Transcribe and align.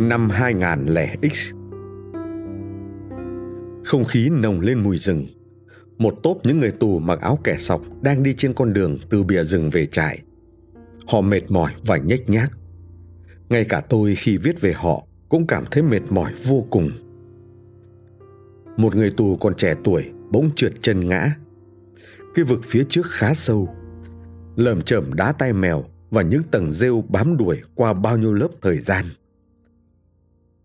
năm 0.00 0.28
2000X 0.28 1.54
Không 3.84 4.04
khí 4.04 4.28
nồng 4.30 4.60
lên 4.60 4.82
mùi 4.82 4.98
rừng 4.98 5.26
Một 5.98 6.14
tốp 6.22 6.38
những 6.44 6.60
người 6.60 6.70
tù 6.70 6.98
mặc 6.98 7.20
áo 7.20 7.38
kẻ 7.44 7.56
sọc 7.58 7.82
đang 8.02 8.22
đi 8.22 8.34
trên 8.34 8.54
con 8.54 8.72
đường 8.72 8.98
từ 9.10 9.22
bìa 9.22 9.44
rừng 9.44 9.70
về 9.70 9.86
trại. 9.86 10.22
Họ 11.06 11.20
mệt 11.20 11.50
mỏi 11.50 11.72
và 11.86 11.96
nhếch 11.96 12.28
nhác. 12.28 12.50
Ngay 13.48 13.64
cả 13.64 13.82
tôi 13.88 14.14
khi 14.14 14.36
viết 14.36 14.60
về 14.60 14.72
họ 14.72 15.06
cũng 15.28 15.46
cảm 15.46 15.64
thấy 15.70 15.82
mệt 15.82 16.02
mỏi 16.10 16.32
vô 16.44 16.66
cùng. 16.70 16.90
Một 18.76 18.96
người 18.96 19.10
tù 19.10 19.36
còn 19.36 19.54
trẻ 19.54 19.74
tuổi 19.84 20.04
bỗng 20.30 20.50
trượt 20.56 20.72
chân 20.80 21.08
ngã. 21.08 21.34
Cái 22.34 22.44
vực 22.44 22.60
phía 22.64 22.84
trước 22.88 23.06
khá 23.06 23.34
sâu. 23.34 23.68
Lởm 24.56 24.82
chởm 24.82 25.14
đá 25.14 25.32
tay 25.32 25.52
mèo 25.52 25.84
và 26.10 26.22
những 26.22 26.42
tầng 26.42 26.72
rêu 26.72 27.04
bám 27.08 27.36
đuổi 27.36 27.60
qua 27.74 27.92
bao 27.92 28.18
nhiêu 28.18 28.34
lớp 28.34 28.48
thời 28.62 28.78
gian. 28.78 29.04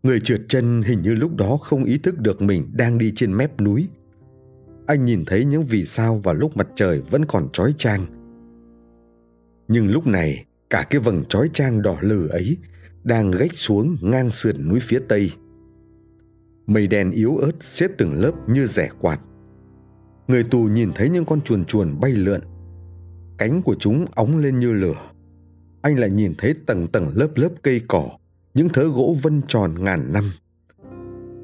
Người 0.06 0.20
trượt 0.20 0.42
chân 0.48 0.82
hình 0.82 1.02
như 1.02 1.14
lúc 1.14 1.36
đó 1.36 1.58
không 1.58 1.84
ý 1.84 1.98
thức 1.98 2.20
được 2.20 2.42
mình 2.42 2.70
đang 2.74 2.98
đi 2.98 3.14
trên 3.16 3.38
mép 3.38 3.62
núi. 3.62 3.88
Anh 4.88 5.06
nhìn 5.06 5.26
thấy 5.26 5.46
những 5.46 5.64
vì 5.64 5.86
sao 5.86 6.18
vào 6.18 6.36
lúc 6.36 6.58
mặt 6.58 6.68
trời 6.76 7.02
vẫn 7.10 7.26
còn 7.26 7.48
trói 7.54 7.74
trang. 7.78 8.06
Nhưng 9.68 9.92
lúc 9.92 10.08
này, 10.08 10.46
cả 10.70 10.88
cái 10.90 11.00
vầng 11.00 11.24
trói 11.30 11.50
trang 11.54 11.82
đỏ 11.82 11.98
lừ 12.02 12.28
ấy 12.28 12.58
đang 13.04 13.32
gách 13.32 13.54
xuống 13.54 13.98
ngang 14.02 14.32
sườn 14.32 14.70
núi 14.70 14.80
phía 14.80 15.00
tây. 15.08 15.32
Mây 16.68 16.88
đen 16.88 17.12
yếu 17.12 17.38
ớt 17.38 17.54
xếp 17.62 17.92
từng 17.98 18.14
lớp 18.14 18.32
như 18.48 18.68
rẻ 18.68 18.90
quạt. 19.02 19.20
Người 20.28 20.44
tù 20.44 20.64
nhìn 20.64 20.92
thấy 20.96 21.10
những 21.10 21.26
con 21.26 21.42
chuồn 21.42 21.66
chuồn 21.66 22.00
bay 22.00 22.12
lượn. 22.12 22.42
Cánh 23.38 23.62
của 23.62 23.76
chúng 23.80 24.06
óng 24.16 24.38
lên 24.38 24.60
như 24.60 24.74
lửa 24.74 25.12
anh 25.86 26.00
lại 26.00 26.10
nhìn 26.10 26.34
thấy 26.38 26.54
tầng 26.66 26.88
tầng 26.88 27.12
lớp 27.16 27.28
lớp 27.36 27.50
cây 27.62 27.82
cỏ, 27.88 28.10
những 28.56 28.70
thớ 28.70 28.84
gỗ 28.84 29.16
vân 29.22 29.42
tròn 29.48 29.76
ngàn 29.80 30.14
năm. 30.14 30.32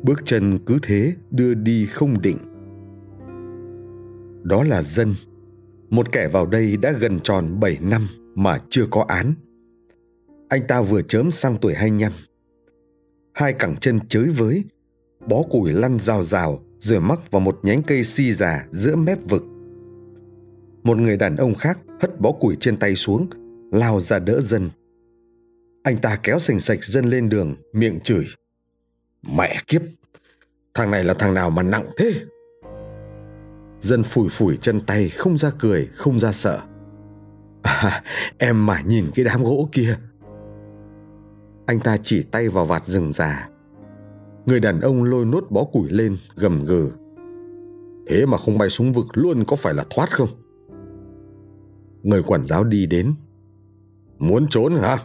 Bước 0.03 0.25
chân 0.25 0.59
cứ 0.65 0.77
thế 0.83 1.13
đưa 1.31 1.53
đi 1.53 1.85
không 1.85 2.21
định. 2.21 2.37
Đó 4.43 4.63
là 4.63 4.81
dân, 4.81 5.13
một 5.89 6.11
kẻ 6.11 6.27
vào 6.27 6.45
đây 6.45 6.77
đã 6.77 6.91
gần 6.91 7.19
tròn 7.19 7.59
7 7.59 7.77
năm 7.81 8.07
mà 8.35 8.57
chưa 8.69 8.85
có 8.91 9.05
án. 9.07 9.33
Anh 10.49 10.61
ta 10.67 10.81
vừa 10.81 11.01
chớm 11.01 11.31
sang 11.31 11.57
tuổi 11.57 11.73
25. 11.73 12.11
Hai 13.33 13.53
cẳng 13.53 13.75
chân 13.81 13.99
chới 14.07 14.25
với, 14.25 14.63
bó 15.27 15.41
củi 15.41 15.73
lăn 15.73 15.99
rào 15.99 16.23
rào 16.23 16.59
rồi 16.79 17.01
mắc 17.01 17.31
vào 17.31 17.39
một 17.39 17.59
nhánh 17.63 17.83
cây 17.83 18.03
si 18.03 18.33
già 18.33 18.67
giữa 18.71 18.95
mép 18.95 19.29
vực. 19.29 19.43
Một 20.83 20.97
người 20.97 21.17
đàn 21.17 21.35
ông 21.35 21.55
khác 21.55 21.79
hất 22.01 22.19
bó 22.19 22.31
củi 22.31 22.57
trên 22.59 22.77
tay 22.77 22.95
xuống 22.95 23.27
lao 23.71 23.99
ra 23.99 24.19
đỡ 24.19 24.41
dân. 24.41 24.69
Anh 25.83 25.97
ta 25.97 26.15
kéo 26.23 26.39
sành 26.39 26.59
sạch 26.59 26.83
dân 26.83 27.05
lên 27.05 27.29
đường, 27.29 27.55
miệng 27.73 27.99
chửi. 27.99 28.25
Mẹ 29.37 29.55
kiếp, 29.67 29.81
thằng 30.73 30.91
này 30.91 31.03
là 31.03 31.13
thằng 31.13 31.33
nào 31.33 31.49
mà 31.49 31.63
nặng 31.63 31.89
thế? 31.97 32.13
Dân 33.81 34.03
phủi 34.03 34.29
phủi 34.29 34.57
chân 34.57 34.81
tay, 34.81 35.09
không 35.09 35.37
ra 35.37 35.51
cười, 35.59 35.89
không 35.95 36.19
ra 36.19 36.31
sợ. 36.31 36.59
À, 37.61 38.03
em 38.37 38.65
mà 38.65 38.81
nhìn 38.81 39.05
cái 39.15 39.25
đám 39.25 39.43
gỗ 39.43 39.69
kia. 39.71 39.97
Anh 41.65 41.79
ta 41.79 41.97
chỉ 42.03 42.23
tay 42.23 42.49
vào 42.49 42.65
vạt 42.65 42.85
rừng 42.85 43.13
già. 43.13 43.49
Người 44.45 44.59
đàn 44.59 44.81
ông 44.81 45.03
lôi 45.03 45.25
nốt 45.25 45.43
bó 45.49 45.63
củi 45.63 45.89
lên, 45.89 46.17
gầm 46.35 46.63
gừ. 46.63 46.91
Thế 48.07 48.25
mà 48.25 48.37
không 48.37 48.57
bay 48.57 48.69
xuống 48.69 48.93
vực 48.93 49.05
luôn 49.13 49.45
có 49.45 49.55
phải 49.55 49.73
là 49.73 49.85
thoát 49.89 50.11
không? 50.11 50.29
Người 52.03 52.23
quản 52.23 52.43
giáo 52.43 52.63
đi 52.63 52.85
đến, 52.85 53.13
Muốn 54.21 54.47
trốn 54.49 54.75
hả? 54.75 54.97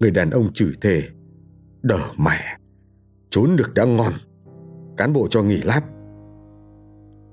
Người 0.00 0.10
đàn 0.10 0.30
ông 0.30 0.52
chửi 0.52 0.72
thề. 0.80 1.02
Đờ 1.82 1.98
mẹ. 2.18 2.58
Trốn 3.30 3.56
được 3.56 3.74
đã 3.74 3.84
ngon. 3.84 4.12
Cán 4.96 5.12
bộ 5.12 5.28
cho 5.30 5.42
nghỉ 5.42 5.62
lát. 5.62 5.80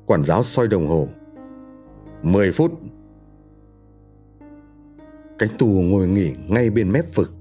Quản 0.05 0.23
giáo 0.23 0.43
soi 0.43 0.67
đồng 0.67 0.87
hồ. 0.87 1.07
Mười 2.23 2.51
phút. 2.51 2.71
Cánh 5.39 5.49
tù 5.57 5.67
ngồi 5.67 6.07
nghỉ 6.07 6.33
ngay 6.47 6.69
bên 6.69 6.91
mép 6.91 7.15
vực. 7.15 7.33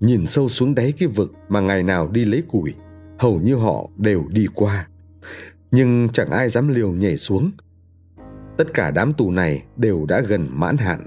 Nhìn 0.00 0.26
sâu 0.26 0.48
xuống 0.48 0.74
đáy 0.74 0.92
cái 0.98 1.08
vực 1.08 1.32
mà 1.48 1.60
ngày 1.60 1.82
nào 1.82 2.08
đi 2.08 2.24
lấy 2.24 2.42
củi. 2.48 2.74
Hầu 3.18 3.40
như 3.40 3.54
họ 3.54 3.88
đều 3.96 4.24
đi 4.30 4.46
qua. 4.54 4.88
Nhưng 5.70 6.08
chẳng 6.12 6.30
ai 6.30 6.48
dám 6.48 6.68
liều 6.68 6.92
nhảy 6.92 7.16
xuống. 7.16 7.50
Tất 8.56 8.74
cả 8.74 8.90
đám 8.90 9.12
tù 9.12 9.30
này 9.30 9.64
đều 9.76 10.06
đã 10.06 10.20
gần 10.20 10.48
mãn 10.50 10.76
hạn 10.76 11.06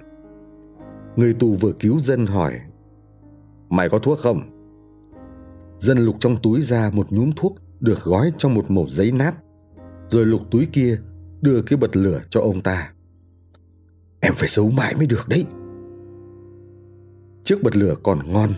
Người 1.16 1.34
tù 1.34 1.56
vừa 1.56 1.72
cứu 1.72 2.00
dân 2.00 2.26
hỏi 2.26 2.60
Mày 3.72 3.90
có 3.90 4.00
thuốc 4.00 4.20
không? 4.20 4.42
Dân 5.80 5.98
lục 5.98 6.16
trong 6.20 6.38
túi 6.44 6.62
ra 6.62 6.90
một 6.94 7.12
nhúm 7.12 7.32
thuốc 7.36 7.56
được 7.80 8.04
gói 8.04 8.32
trong 8.38 8.54
một 8.54 8.72
mẩu 8.72 8.90
giấy 8.90 9.12
nát, 9.12 9.36
Rồi 10.10 10.26
lục 10.26 10.42
túi 10.52 10.68
kia 10.72 11.00
đưa 11.42 11.62
cái 11.62 11.78
bật 11.78 11.96
lửa 11.96 12.22
cho 12.30 12.42
ông 12.42 12.62
ta. 12.62 12.94
Em 14.20 14.34
phải 14.36 14.50
giấu 14.50 14.70
mãi 14.70 14.96
mới 14.96 15.08
được 15.08 15.28
đấy. 15.28 15.46
Chiếc 17.44 17.64
bật 17.64 17.76
lửa 17.76 17.96
còn 18.04 18.34
ngon. 18.34 18.50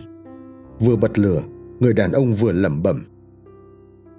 Vừa 0.80 0.96
bật 0.96 1.18
lửa, 1.18 1.42
Người 1.80 1.92
đàn 1.92 2.12
ông 2.12 2.34
vừa 2.34 2.52
lẩm 2.52 2.82
bẩm. 2.82 3.04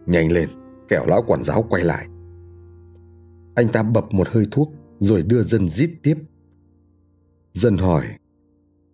Nhanh 0.06 0.32
lên, 0.32 0.50
Kẻo 0.88 1.06
lão 1.08 1.22
quản 1.22 1.44
giáo 1.44 1.66
quay 1.70 1.84
lại. 1.84 2.08
Anh 3.56 3.68
ta 3.74 3.84
bập 3.84 4.14
một 4.14 4.30
hơi 4.30 4.48
thuốc 4.52 4.72
Rồi 5.00 5.24
đưa 5.24 5.44
dân 5.44 5.70
rít 5.70 5.90
tiếp. 6.04 6.18
Dân 7.54 7.78
hỏi, 7.78 8.04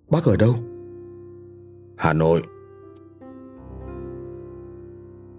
Bác 0.10 0.26
ở 0.26 0.36
đâu? 0.36 0.56
Hà 2.02 2.14
Nội. 2.14 2.42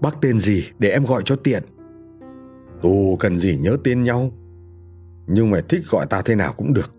Bác 0.01 0.21
tên 0.21 0.41
gì 0.41 0.65
để 0.79 0.89
em 0.89 1.05
gọi 1.05 1.23
cho 1.25 1.37
tiện? 1.37 1.63
Tù 2.83 3.17
cần 3.21 3.39
gì 3.39 3.59
nhớ 3.61 3.77
tên 3.85 4.03
nhau. 4.03 4.31
Nhưng 5.27 5.51
mày 5.51 5.63
thích 5.69 5.83
gọi 5.91 6.07
ta 6.07 6.23
thế 6.25 6.35
nào 6.35 6.53
cũng 6.57 6.73
được. 6.75 6.95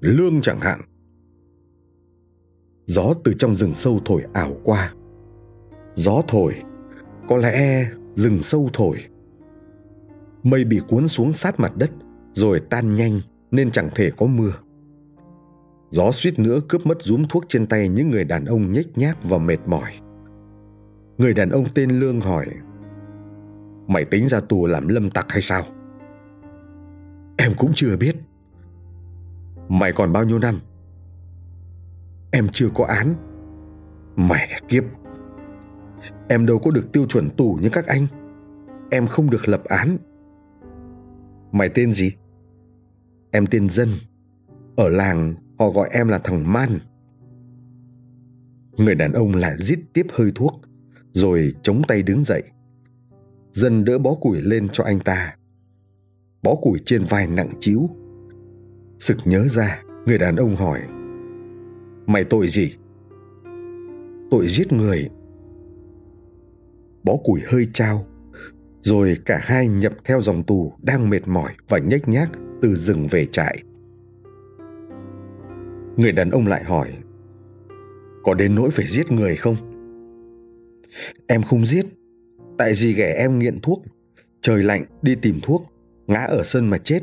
Lương 0.00 0.40
chẳng 0.40 0.60
hạn. 0.60 0.80
Gió 2.86 3.14
từ 3.24 3.32
trong 3.38 3.54
rừng 3.54 3.74
sâu 3.74 4.00
thổi 4.04 4.24
ảo 4.32 4.52
qua. 4.64 4.94
Gió 5.94 6.22
thổi, 6.28 6.54
có 7.28 7.36
lẽ 7.36 7.86
rừng 8.14 8.38
sâu 8.38 8.70
thổi. 8.72 8.96
Mây 10.42 10.64
bị 10.64 10.80
cuốn 10.88 11.08
xuống 11.08 11.32
sát 11.32 11.60
mặt 11.60 11.76
đất 11.76 11.90
rồi 12.32 12.60
tan 12.70 12.94
nhanh 12.94 13.20
nên 13.50 13.70
chẳng 13.70 13.88
thể 13.94 14.10
có 14.16 14.26
mưa. 14.26 14.52
Gió 15.92 16.10
suýt 16.12 16.38
nữa 16.38 16.60
cướp 16.68 16.86
mất 16.86 17.02
rúm 17.02 17.24
thuốc 17.28 17.44
trên 17.48 17.66
tay 17.66 17.88
những 17.88 18.10
người 18.10 18.24
đàn 18.24 18.44
ông 18.44 18.72
nhếch 18.72 18.98
nhác 18.98 19.24
và 19.24 19.38
mệt 19.38 19.58
mỏi. 19.66 19.90
Người 21.18 21.34
đàn 21.34 21.50
ông 21.50 21.64
tên 21.74 21.90
Lương 21.90 22.20
hỏi, 22.20 22.46
Mày 23.86 24.04
tính 24.04 24.28
ra 24.28 24.40
tù 24.40 24.66
làm 24.66 24.88
lâm 24.88 25.10
tặc 25.10 25.26
hay 25.28 25.42
sao? 25.42 25.64
Em 27.36 27.52
cũng 27.56 27.72
chưa 27.74 27.96
biết. 27.96 28.16
Mày 29.68 29.92
còn 29.92 30.12
bao 30.12 30.24
nhiêu 30.24 30.38
năm? 30.38 30.54
Em 32.30 32.48
chưa 32.52 32.68
có 32.74 32.84
án. 32.84 33.14
Mẹ 34.16 34.60
kiếp. 34.68 34.84
Em 36.28 36.46
đâu 36.46 36.58
có 36.58 36.70
được 36.70 36.92
tiêu 36.92 37.06
chuẩn 37.06 37.30
tù 37.30 37.58
như 37.62 37.68
các 37.68 37.86
anh. 37.86 38.06
Em 38.90 39.06
không 39.06 39.30
được 39.30 39.48
lập 39.48 39.64
án. 39.64 39.96
Mày 41.52 41.68
tên 41.68 41.92
gì? 41.92 42.12
Em 43.30 43.46
tên 43.46 43.68
Dân. 43.68 43.88
Ở 44.76 44.88
làng 44.88 45.34
Họ 45.62 45.70
gọi 45.70 45.88
em 45.92 46.08
là 46.08 46.18
thằng 46.18 46.52
Man. 46.52 46.78
Người 48.78 48.94
đàn 48.94 49.12
ông 49.12 49.34
lại 49.34 49.54
rít 49.56 49.78
tiếp 49.92 50.06
hơi 50.12 50.32
thuốc, 50.34 50.60
rồi 51.12 51.54
chống 51.62 51.82
tay 51.88 52.02
đứng 52.02 52.24
dậy. 52.24 52.42
Dân 53.52 53.84
đỡ 53.84 53.98
bó 53.98 54.14
củi 54.14 54.42
lên 54.42 54.68
cho 54.72 54.84
anh 54.84 55.00
ta. 55.00 55.36
Bó 56.42 56.54
củi 56.54 56.78
trên 56.84 57.04
vai 57.08 57.26
nặng 57.26 57.52
chiếu. 57.60 57.88
Sực 58.98 59.16
nhớ 59.24 59.48
ra, 59.48 59.82
người 60.06 60.18
đàn 60.18 60.36
ông 60.36 60.56
hỏi. 60.56 60.80
Mày 62.06 62.24
tội 62.24 62.48
gì? 62.48 62.74
Tội 64.30 64.48
giết 64.48 64.72
người. 64.72 65.08
Bó 67.04 67.16
củi 67.16 67.40
hơi 67.46 67.66
trao, 67.72 68.06
rồi 68.80 69.16
cả 69.24 69.40
hai 69.42 69.68
nhập 69.68 69.92
theo 70.04 70.20
dòng 70.20 70.42
tù 70.42 70.72
đang 70.82 71.10
mệt 71.10 71.28
mỏi 71.28 71.52
và 71.68 71.78
nhếch 71.78 72.08
nhác 72.08 72.30
từ 72.62 72.74
rừng 72.74 73.06
về 73.06 73.26
trại. 73.26 73.62
Người 75.96 76.12
đàn 76.12 76.30
ông 76.30 76.46
lại 76.46 76.64
hỏi, 76.64 76.92
Có 78.24 78.34
đến 78.34 78.54
nỗi 78.54 78.70
phải 78.70 78.86
giết 78.86 79.10
người 79.10 79.36
không? 79.36 79.56
Em 81.26 81.42
không 81.42 81.66
giết. 81.66 81.86
Tại 82.58 82.72
vì 82.80 82.92
ghẻ 82.92 83.14
em 83.18 83.38
nghiện 83.38 83.60
thuốc. 83.60 83.82
Trời 84.40 84.62
lạnh, 84.62 84.84
đi 85.02 85.14
tìm 85.14 85.40
thuốc. 85.42 85.62
Ngã 86.06 86.24
ở 86.24 86.42
sân 86.42 86.66
mà 86.66 86.78
chết. 86.78 87.00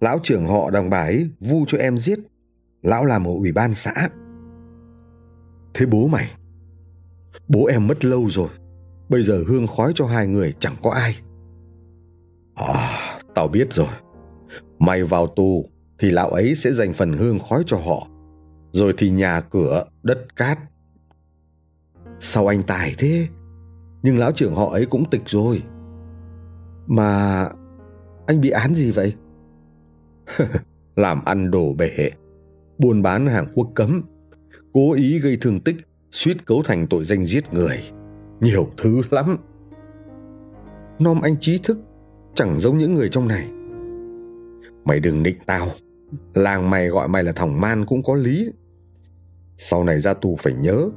Lão 0.00 0.18
trưởng 0.22 0.46
họ 0.46 0.70
đồng 0.70 0.90
bà 0.90 1.00
ấy 1.00 1.30
vu 1.40 1.64
cho 1.68 1.78
em 1.78 1.98
giết. 1.98 2.18
Lão 2.82 3.04
làm 3.04 3.24
ở 3.24 3.30
ủy 3.30 3.52
ban 3.52 3.74
xã. 3.74 4.08
Thế 5.74 5.86
bố 5.86 6.06
mày, 6.06 6.30
Bố 7.48 7.66
em 7.66 7.86
mất 7.86 8.04
lâu 8.04 8.28
rồi. 8.30 8.48
Bây 9.08 9.22
giờ 9.22 9.44
hương 9.48 9.66
khói 9.66 9.92
cho 9.94 10.06
hai 10.06 10.26
người 10.26 10.54
chẳng 10.58 10.76
có 10.82 10.90
ai. 10.90 11.16
À 12.54 13.18
tao 13.34 13.48
biết 13.48 13.72
rồi. 13.72 13.88
Mày 14.78 15.04
vào 15.04 15.26
tù 15.26 15.64
thì 15.98 16.10
lão 16.10 16.28
ấy 16.28 16.54
sẽ 16.54 16.72
dành 16.72 16.92
phần 16.92 17.12
hương 17.12 17.38
khói 17.38 17.62
cho 17.66 17.76
họ 17.76 18.08
rồi 18.72 18.94
thì 18.98 19.10
nhà 19.10 19.40
cửa 19.40 19.84
đất 20.02 20.36
cát 20.36 20.58
Sao 22.20 22.46
anh 22.46 22.62
tài 22.62 22.94
thế? 22.98 23.26
Nhưng 24.02 24.18
lão 24.18 24.32
trưởng 24.32 24.54
họ 24.54 24.70
ấy 24.70 24.86
cũng 24.86 25.10
tịch 25.10 25.22
rồi. 25.26 25.62
Mà 26.86 27.48
anh 28.26 28.40
bị 28.40 28.50
án 28.50 28.74
gì 28.74 28.90
vậy? 28.90 29.14
Làm 30.96 31.24
ăn 31.24 31.50
đổ 31.50 31.74
bể, 31.74 32.10
buôn 32.78 33.02
bán 33.02 33.26
hàng 33.26 33.46
quốc 33.54 33.68
cấm, 33.74 34.02
cố 34.72 34.92
ý 34.92 35.18
gây 35.18 35.38
thương 35.40 35.60
tích, 35.60 35.76
suýt 36.10 36.46
cấu 36.46 36.62
thành 36.64 36.86
tội 36.90 37.04
danh 37.04 37.26
giết 37.26 37.52
người. 37.52 37.82
Nhiều 38.40 38.68
thứ 38.76 39.02
lắm. 39.10 39.36
Nom 40.98 41.20
anh 41.20 41.36
trí 41.40 41.58
thức, 41.58 41.78
chẳng 42.34 42.60
giống 42.60 42.78
những 42.78 42.94
người 42.94 43.08
trong 43.08 43.28
này. 43.28 43.48
Mày 44.84 45.00
đừng 45.00 45.22
nịnh 45.22 45.36
tao, 45.46 45.68
làng 46.34 46.70
mày 46.70 46.88
gọi 46.88 47.08
mày 47.08 47.24
là 47.24 47.32
thằng 47.32 47.60
man 47.60 47.86
cũng 47.86 48.02
có 48.02 48.14
lý. 48.14 48.50
Sau 49.56 49.84
này 49.84 50.00
ra 50.00 50.14
tù 50.14 50.36
phải 50.40 50.54
nhớ, 50.54 50.90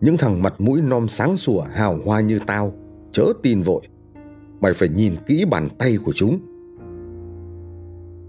những 0.00 0.16
thằng 0.16 0.42
mặt 0.42 0.54
mũi 0.58 0.80
non 0.80 1.08
sáng 1.08 1.36
sủa 1.36 1.60
hào 1.60 1.98
hoa 2.04 2.20
như 2.20 2.40
tao, 2.46 2.72
chớ 3.12 3.24
tin 3.42 3.62
vội. 3.62 3.82
Mày 4.60 4.72
phải 4.72 4.88
nhìn 4.88 5.14
kỹ 5.26 5.44
bàn 5.44 5.68
tay 5.78 5.96
của 6.04 6.12
chúng. 6.14 6.38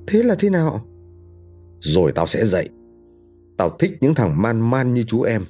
Thế 0.08 0.24
là 0.24 0.36
thế 0.40 0.50
nào? 0.50 0.86
Rồi 1.80 2.12
tao 2.12 2.28
sẽ 2.28 2.46
dạy. 2.46 2.70
Tao 3.58 3.70
thích 3.80 3.98
những 4.02 4.16
thằng 4.16 4.42
man 4.42 4.70
man 4.70 4.94
như 4.94 5.04
chú 5.04 5.22
em, 5.22 5.44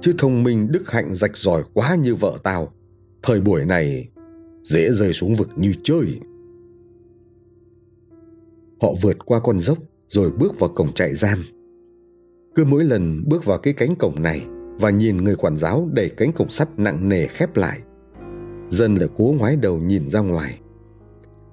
chứ 0.00 0.12
thông 0.18 0.42
minh 0.42 0.72
đức 0.72 0.90
hạnh 0.90 1.14
rạch 1.14 1.36
giỏi 1.36 1.62
quá 1.74 1.94
như 1.94 2.14
vợ 2.14 2.38
tao. 2.42 2.68
Thời 3.22 3.40
buổi 3.40 3.64
này 3.64 4.08
dễ 4.62 4.90
rơi 4.90 5.12
xuống 5.12 5.36
vực 5.36 5.48
như 5.56 5.72
chơi. 5.84 6.20
Họ 8.80 8.88
vượt 9.02 9.16
qua 9.24 9.40
con 9.40 9.60
dốc 9.60 9.78
rồi 10.12 10.30
bước 10.30 10.60
vào 10.60 10.70
cổng 10.70 10.92
trại 10.92 11.14
giam. 11.14 11.38
Cứ 12.54 12.64
mỗi 12.64 12.84
lần 12.84 13.24
bước 13.26 13.44
vào 13.44 13.58
cái 13.58 13.72
cánh 13.72 13.94
cổng 13.94 14.22
này 14.22 14.46
và 14.80 14.90
nhìn 14.90 15.16
người 15.16 15.36
quản 15.36 15.56
giáo 15.56 15.88
đẩy 15.92 16.08
cánh 16.08 16.32
cổng 16.32 16.48
sắt 16.48 16.68
nặng 16.78 17.08
nề 17.08 17.26
khép 17.26 17.56
lại, 17.56 17.80
dân 18.70 18.94
lại 18.94 19.08
cố 19.16 19.34
ngoái 19.38 19.56
đầu 19.56 19.78
nhìn 19.78 20.10
ra 20.10 20.20
ngoài. 20.20 20.60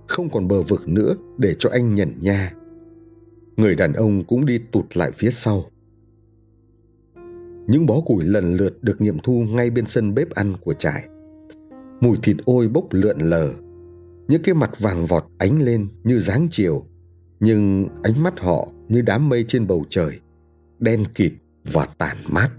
Không 0.08 0.30
còn 0.30 0.48
bờ 0.48 0.62
vực 0.62 0.88
nữa 0.88 1.16
để 1.38 1.56
cho 1.60 1.70
anh 1.70 1.96
nhận 1.96 2.14
nha. 2.20 2.54
Người 3.58 3.76
đàn 3.76 3.94
ông 3.94 4.24
cũng 4.24 4.46
đi 4.46 4.58
tụt 4.72 4.98
lại 4.98 5.12
phía 5.12 5.32
sau. 5.32 5.66
Những 7.68 7.86
bó 7.86 8.02
củi 8.02 8.24
lần 8.24 8.56
lượt 8.56 8.84
được 8.84 9.02
nghiệm 9.02 9.20
thu 9.20 9.46
ngay 9.50 9.70
bên 9.70 9.86
sân 9.86 10.14
bếp 10.14 10.30
ăn 10.30 10.54
của 10.64 10.74
trại. 10.74 11.08
Mùi 12.02 12.18
thịt 12.24 12.38
ôi 12.46 12.68
bốc 12.68 12.86
lượn 12.92 13.20
lờ. 13.20 13.50
Những 14.28 14.42
cái 14.44 14.56
mặt 14.56 14.72
vàng 14.80 15.06
vọt 15.06 15.24
ánh 15.38 15.62
lên 15.62 15.88
như 16.04 16.20
dáng 16.20 16.48
chiều 16.52 16.86
nhưng 17.40 17.88
ánh 18.04 18.24
mắt 18.24 18.40
họ 18.40 18.68
như 18.88 19.02
đám 19.02 19.30
mây 19.30 19.46
trên 19.48 19.68
bầu 19.68 19.86
trời, 19.90 20.20
đen 20.80 21.04
kịt 21.16 21.34
và 21.64 21.88
tàn 21.98 22.18
mát. 22.30 22.50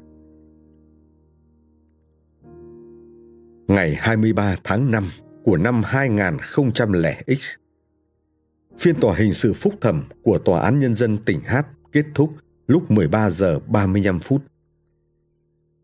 Ngày 3.69 3.95
23 3.99 4.57
tháng 4.65 4.91
5 4.91 5.05
của 5.45 5.57
năm 5.57 5.83
2000X, 5.85 7.57
phiên 8.79 9.01
tòa 9.01 9.17
hình 9.17 9.33
sự 9.33 9.53
phúc 9.53 9.75
thẩm 9.81 10.05
của 10.23 10.39
Tòa 10.39 10.61
án 10.61 10.79
Nhân 10.79 10.95
dân 10.95 11.19
tỉnh 11.19 11.41
Hát 11.45 11.67
kết 11.93 12.05
thúc 12.15 12.31
lúc 12.67 12.91
13 12.91 13.31
giờ 13.31 13.59
35 13.59 14.21
phút. 14.21 14.43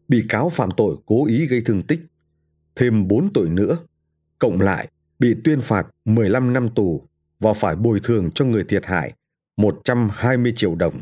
Bị 0.09 0.25
cáo 0.29 0.49
phạm 0.49 0.69
tội 0.77 0.97
cố 1.07 1.27
ý 1.27 1.47
gây 1.47 1.61
thương 1.61 1.83
tích, 1.83 2.01
thêm 2.77 3.09
4 3.09 3.33
tội 3.35 3.49
nữa, 3.49 3.79
cộng 4.39 4.61
lại 4.61 4.89
bị 5.19 5.37
tuyên 5.45 5.61
phạt 5.61 5.87
15 6.05 6.53
năm 6.53 6.69
tù 6.69 7.03
và 7.41 7.53
phải 7.53 7.77
bồi 7.77 8.01
thường 8.03 8.31
cho 8.31 8.45
người 8.45 8.65
thiệt 8.65 8.87
hại 8.87 9.13
120 9.57 10.53
triệu 10.57 10.75
đồng. 10.75 11.01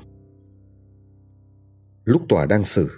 Lúc 2.04 2.22
tòa 2.28 2.46
đang 2.46 2.64
xử, 2.64 2.88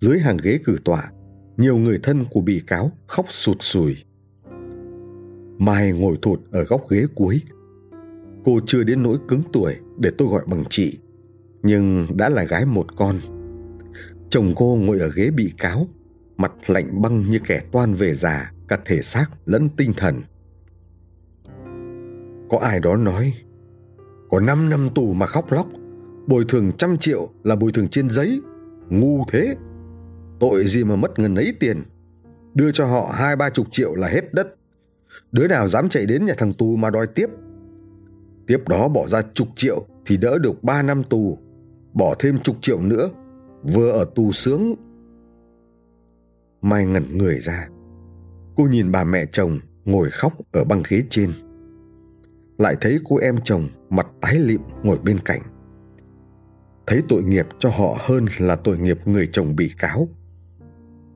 dưới 0.00 0.18
hàng 0.18 0.36
ghế 0.42 0.58
cử 0.64 0.78
tòa, 0.84 1.10
nhiều 1.56 1.76
người 1.76 1.98
thân 2.02 2.24
của 2.30 2.40
bị 2.40 2.62
cáo 2.66 2.92
khóc 3.06 3.26
sụt 3.28 3.56
sùi. 3.60 3.96
Mai 5.58 5.92
ngồi 5.92 6.18
thụt 6.22 6.40
ở 6.50 6.64
góc 6.64 6.90
ghế 6.90 7.06
cuối. 7.14 7.42
Cô 8.44 8.60
chưa 8.66 8.84
đến 8.84 9.02
nỗi 9.02 9.18
cứng 9.28 9.42
tuổi 9.52 9.74
để 9.98 10.10
tôi 10.18 10.28
gọi 10.28 10.42
bằng 10.46 10.64
chị, 10.70 10.98
nhưng 11.62 12.06
đã 12.16 12.28
là 12.28 12.44
gái 12.44 12.64
một 12.64 12.96
con. 12.96 13.18
Chồng 14.30 14.52
cô 14.56 14.78
ngồi 14.80 14.98
ở 14.98 15.10
ghế 15.14 15.30
bị 15.30 15.52
cáo, 15.58 15.88
mặt 16.36 16.52
lạnh 16.66 17.02
băng 17.02 17.30
như 17.30 17.38
kẻ 17.38 17.62
toan 17.72 17.92
về 17.92 18.14
già, 18.14 18.52
cả 18.68 18.78
thể 18.84 19.02
xác 19.02 19.26
lẫn 19.44 19.68
tinh 19.76 19.92
thần. 19.96 20.22
Có 22.50 22.58
ai 22.58 22.80
đó 22.80 22.96
nói, 22.96 23.34
có 24.30 24.40
5 24.40 24.70
năm 24.70 24.88
tù 24.94 25.12
mà 25.12 25.26
khóc 25.26 25.52
lóc, 25.52 25.66
bồi 26.26 26.44
thường 26.48 26.72
trăm 26.78 26.96
triệu 26.96 27.28
là 27.44 27.56
bồi 27.56 27.72
thường 27.72 27.88
trên 27.88 28.10
giấy. 28.10 28.40
Ngu 28.90 29.24
thế. 29.30 29.56
Tội 30.40 30.66
gì 30.66 30.84
mà 30.84 30.96
mất 30.96 31.18
ngần 31.18 31.34
ấy 31.34 31.54
tiền. 31.60 31.82
Đưa 32.54 32.72
cho 32.72 32.86
họ 32.86 33.12
hai 33.14 33.36
ba 33.36 33.50
chục 33.50 33.66
triệu 33.70 33.94
là 33.94 34.08
hết 34.08 34.34
đất. 34.34 34.56
Đứa 35.32 35.48
nào 35.48 35.68
dám 35.68 35.88
chạy 35.88 36.06
đến 36.06 36.26
nhà 36.26 36.34
thằng 36.38 36.52
tù 36.52 36.76
mà 36.76 36.90
đòi 36.90 37.06
tiếp. 37.06 37.26
Tiếp 38.46 38.68
đó 38.68 38.88
bỏ 38.88 39.06
ra 39.06 39.22
chục 39.34 39.48
triệu 39.56 39.86
thì 40.06 40.16
đỡ 40.16 40.38
được 40.38 40.64
ba 40.64 40.82
năm 40.82 41.04
tù. 41.04 41.38
Bỏ 41.92 42.14
thêm 42.18 42.38
chục 42.38 42.56
triệu 42.60 42.80
nữa, 42.80 43.08
vừa 43.62 43.90
ở 43.90 44.04
tù 44.14 44.32
sướng. 44.32 44.74
Mai 46.62 46.86
ngẩn 46.86 47.18
người 47.18 47.40
ra. 47.40 47.68
Cô 48.56 48.64
nhìn 48.64 48.92
bà 48.92 49.04
mẹ 49.04 49.26
chồng 49.26 49.60
ngồi 49.84 50.10
khóc 50.10 50.32
ở 50.52 50.64
băng 50.64 50.82
ghế 50.88 51.02
trên 51.10 51.30
lại 52.58 52.76
thấy 52.80 52.98
cô 53.04 53.16
em 53.16 53.36
chồng 53.44 53.68
mặt 53.90 54.06
tái 54.20 54.34
lịm 54.34 54.60
ngồi 54.82 54.98
bên 55.04 55.18
cạnh. 55.24 55.40
Thấy 56.86 57.02
tội 57.08 57.22
nghiệp 57.22 57.46
cho 57.58 57.68
họ 57.68 57.96
hơn 58.00 58.26
là 58.38 58.56
tội 58.56 58.78
nghiệp 58.78 58.98
người 59.04 59.28
chồng 59.32 59.56
bị 59.56 59.70
cáo. 59.78 60.08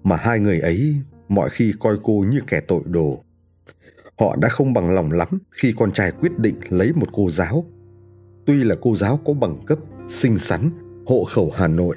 Mà 0.03 0.17
hai 0.17 0.39
người 0.39 0.61
ấy, 0.61 0.97
mọi 1.29 1.51
khi 1.51 1.73
coi 1.81 1.97
cô 2.03 2.25
như 2.31 2.41
kẻ 2.47 2.61
tội 2.61 2.83
đồ, 2.87 3.25
họ 4.19 4.37
đã 4.37 4.49
không 4.49 4.73
bằng 4.73 4.91
lòng 4.91 5.13
lắm 5.13 5.29
khi 5.51 5.75
con 5.77 5.93
trai 5.93 6.13
quyết 6.21 6.39
định 6.39 6.57
lấy 6.69 6.93
một 6.93 7.09
cô 7.13 7.31
giáo. 7.31 7.65
Tuy 8.47 8.65
là 8.65 8.77
cô 8.81 8.97
giáo 8.97 9.21
có 9.25 9.33
bằng 9.33 9.65
cấp, 9.67 9.79
xinh 10.09 10.39
xắn, 10.39 10.71
hộ 11.07 11.25
khẩu 11.25 11.53
hà 11.55 11.69
nội, 11.69 11.97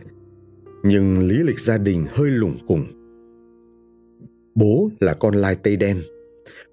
nhưng 0.84 1.20
lý 1.20 1.38
lịch 1.38 1.60
gia 1.60 1.78
đình 1.78 2.06
hơi 2.14 2.30
lủng 2.30 2.58
củng. 2.68 2.86
Bố 4.56 4.90
là 5.00 5.14
con 5.14 5.36
lai 5.36 5.56
tây 5.56 5.76
đen, 5.76 5.98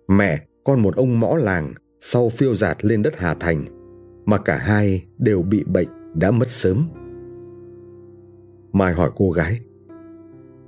mẹ 0.09 0.47
con 0.65 0.83
một 0.83 0.97
ông 0.97 1.21
mõ 1.21 1.37
làng 1.37 1.75
sau 2.01 2.29
phiêu 2.29 2.55
giạt 2.55 2.85
lên 2.85 3.03
đất 3.03 3.19
Hà 3.19 3.35
Thành, 3.35 3.65
mà 4.27 4.39
cả 4.39 4.59
hai 4.59 5.07
đều 5.19 5.43
bị 5.43 5.65
bệnh 5.65 5.89
đã 6.15 6.31
mất 6.31 6.51
sớm. 6.51 6.89
Mai 8.73 8.93
hỏi 8.93 9.11
cô 9.17 9.31
gái, 9.31 9.61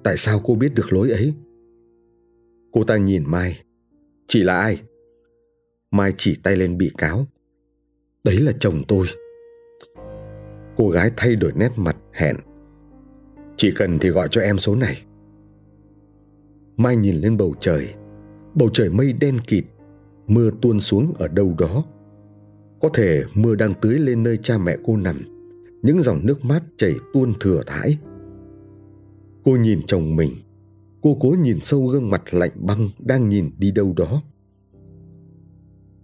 Tại 0.02 0.16
sao 0.16 0.40
cô 0.44 0.54
biết 0.54 0.74
được 0.74 0.92
lối 0.92 1.10
ấy? 1.10 1.34
Cô 2.72 2.84
ta 2.84 2.96
nhìn 2.96 3.24
Mai, 3.26 3.60
Chị 4.26 4.42
là 4.42 4.60
ai? 4.60 4.82
Mai 5.90 6.12
chỉ 6.16 6.36
tay 6.42 6.56
lên 6.56 6.78
bị 6.78 6.90
cáo, 6.98 7.26
Đấy 8.24 8.38
là 8.40 8.52
chồng 8.60 8.82
tôi 8.88 9.06
Cô 10.76 10.88
gái 10.88 11.10
thay 11.16 11.36
đổi 11.36 11.52
nét 11.56 11.70
mặt 11.76 11.96
hẹn, 12.12 12.36
Chỉ 13.56 13.72
cần 13.76 13.98
thì 13.98 14.08
gọi 14.08 14.28
cho 14.30 14.40
em 14.40 14.58
số 14.58 14.74
này 14.74 15.02
Mai 16.76 16.96
nhìn 16.96 17.16
lên 17.16 17.36
bầu 17.36 17.54
trời 17.60 17.94
Bầu 18.54 18.68
trời 18.72 18.90
mây 18.90 19.12
đen 19.12 19.38
kịt 19.46 19.64
mưa 20.26 20.50
tuôn 20.62 20.80
xuống 20.80 21.14
ở 21.18 21.28
đâu 21.28 21.54
đó. 21.58 21.84
Có 22.80 22.88
thể 22.94 23.24
mưa 23.34 23.54
đang 23.54 23.72
tưới 23.80 23.98
lên 23.98 24.22
nơi 24.22 24.36
cha 24.36 24.58
mẹ 24.58 24.76
cô 24.84 24.96
nằm, 24.96 25.16
những 25.82 26.02
dòng 26.02 26.26
nước 26.26 26.44
mát 26.44 26.62
chảy 26.76 26.94
tuôn 27.12 27.32
thừa 27.40 27.62
thãi. 27.66 27.98
Cô 29.44 29.56
nhìn 29.56 29.80
chồng 29.86 30.16
mình, 30.16 30.30
cô 31.02 31.16
cố 31.20 31.28
nhìn 31.28 31.60
sâu 31.60 31.86
gương 31.86 32.10
mặt 32.10 32.34
lạnh 32.34 32.52
băng 32.54 32.88
đang 32.98 33.28
nhìn 33.28 33.50
đi 33.58 33.70
đâu 33.70 33.94
đó. 33.96 34.22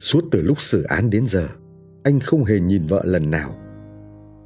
Suốt 0.01 0.25
từ 0.31 0.43
lúc 0.43 0.61
xử 0.61 0.83
án 0.83 1.11
đến 1.11 1.27
giờ, 1.27 1.49
anh 2.03 2.21
không 2.21 2.45
hề 2.45 2.61
nhìn 2.61 2.87
vợ 2.87 3.03
lần 3.05 3.31
nào. 3.31 3.55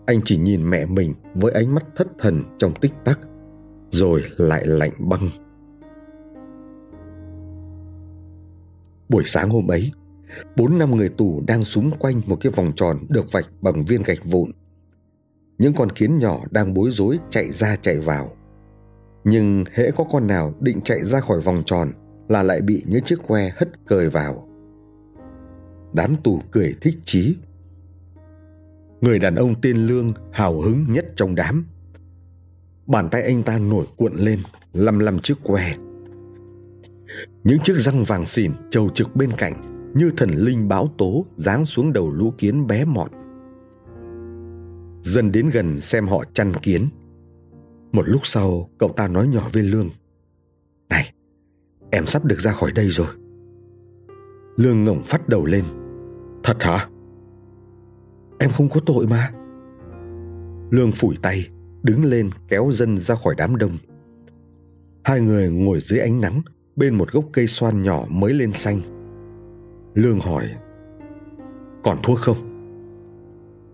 Anh 0.07 0.21
chỉ 0.25 0.37
nhìn 0.37 0.71
mẹ 0.71 0.87
mình 0.87 1.15
với 1.35 1.53
ánh 1.53 1.75
mắt 1.75 1.85
thất 1.97 2.09
thần 2.19 2.43
trong 2.59 2.73
tích 2.81 2.93
tắc, 3.05 3.21
rồi 3.91 4.23
lại 4.37 4.67
lạnh 4.67 4.93
băng. 4.99 5.29
Buổi 9.13 9.25
sáng 9.27 9.51
hôm 9.51 9.71
ấy, 9.71 9.93
bốn 10.57 10.79
năm 10.79 10.97
người 10.97 11.09
tù 11.09 11.43
đang 11.47 11.65
súng 11.65 11.91
quanh 11.99 12.21
một 12.27 12.37
cái 12.41 12.53
vòng 12.57 12.73
tròn 12.77 12.99
được 13.09 13.33
vạch 13.33 13.47
bằng 13.61 13.85
viên 13.85 14.03
gạch 14.03 14.25
vụn. 14.25 14.51
Những 15.59 15.75
con 15.75 15.91
kiến 15.91 16.19
nhỏ 16.19 16.41
đang 16.51 16.75
bối 16.75 16.91
rối 16.91 17.19
chạy 17.31 17.53
ra 17.53 17.77
chạy 17.77 17.99
vào. 17.99 18.37
Nhưng 19.25 19.65
hễ 19.73 19.91
có 19.91 20.05
con 20.05 20.27
nào 20.27 20.55
định 20.61 20.81
chạy 20.81 21.05
ra 21.05 21.21
khỏi 21.21 21.41
vòng 21.41 21.63
tròn 21.67 21.93
là 22.29 22.43
lại 22.43 22.61
bị 22.61 22.83
những 22.87 23.05
chiếc 23.05 23.19
que 23.27 23.53
hất 23.57 23.87
cời 23.87 24.11
vào. 24.11 24.49
Đám 25.93 26.17
tù 26.17 26.41
cười 26.51 26.75
thích 26.81 26.99
chí. 27.05 27.37
Người 29.01 29.19
đàn 29.19 29.35
ông 29.35 29.61
tên 29.61 29.77
Lương 29.77 30.13
hào 30.33 30.61
hứng 30.61 30.87
nhất 30.89 31.07
trong 31.17 31.35
đám. 31.35 31.67
Bàn 32.87 33.09
tay 33.11 33.23
anh 33.23 33.43
ta 33.43 33.59
nổi 33.59 33.87
cuộn 33.97 34.17
lên, 34.17 34.39
lăm 34.73 34.99
lăm 34.99 35.19
chiếc 35.19 35.37
que 35.43 35.75
những 37.45 37.59
chiếc 37.65 37.77
răng 37.79 38.05
vàng 38.05 38.25
xỉn 38.25 38.53
trầu 38.71 38.89
trực 38.89 39.17
bên 39.17 39.31
cạnh 39.39 39.73
như 39.95 40.11
thần 40.17 40.31
linh 40.31 40.69
báo 40.69 40.95
tố 40.99 41.27
giáng 41.37 41.65
xuống 41.65 41.93
đầu 41.93 42.11
lũ 42.11 42.35
kiến 42.39 42.67
bé 42.67 42.85
mọn. 42.85 43.11
Dần 45.03 45.33
đến 45.33 45.51
gần 45.51 45.81
xem 45.81 46.07
họ 46.07 46.25
chăn 46.35 46.53
kiến. 46.63 46.89
Một 47.93 48.09
lúc 48.09 48.27
sau, 48.27 48.71
cậu 48.79 48.89
ta 48.89 49.09
nói 49.09 49.29
nhỏ 49.29 49.49
với 49.53 49.63
Lương. 49.63 49.89
này 50.89 51.13
Em 51.91 52.07
sắp 52.07 52.25
được 52.25 52.41
ra 52.41 52.53
khỏi 52.53 52.73
đây 52.73 52.89
rồi 52.89 53.07
Lương 54.57 54.85
ngẩng 54.85 55.03
phát 55.03 55.29
đầu 55.29 55.45
lên 55.45 55.65
Thật 56.43 56.63
hả? 56.63 56.89
Em 58.39 58.51
không 58.51 58.69
có 58.69 58.81
tội 58.87 59.07
mà 59.07 59.31
Lương 60.71 60.93
phủi 60.93 61.17
tay 61.23 61.49
Đứng 61.83 62.05
lên 62.05 62.31
kéo 62.49 62.71
dân 62.73 62.99
ra 62.99 63.15
khỏi 63.15 63.35
đám 63.39 63.57
đông 63.57 63.73
Hai 65.05 65.21
người 65.21 65.51
ngồi 65.51 65.81
dưới 65.81 66.01
ánh 66.01 66.21
nắng 66.21 66.43
Bên 66.77 66.95
một 66.95 67.13
gốc 67.13 67.25
cây 67.33 67.47
xoan 67.47 67.83
nhỏ 67.83 68.05
mới 68.09 68.35
lên 68.35 68.53
xanh. 68.53 68.81
Lương 69.95 70.21
hỏi, 70.21 70.45
Còn 71.85 71.99
thuốc 72.03 72.19
không? 72.19 72.37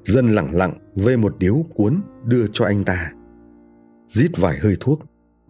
Dân 0.05 0.29
lẳng 0.29 0.57
lặng 0.57 0.79
vê 0.95 1.17
một 1.17 1.35
điếu 1.39 1.65
cuốn 1.75 2.01
đưa 2.25 2.47
cho 2.53 2.65
anh 2.65 2.85
ta. 2.85 3.13
Rít 4.07 4.31
vài 4.37 4.59
hơi 4.59 4.77
thuốc, 4.81 5.01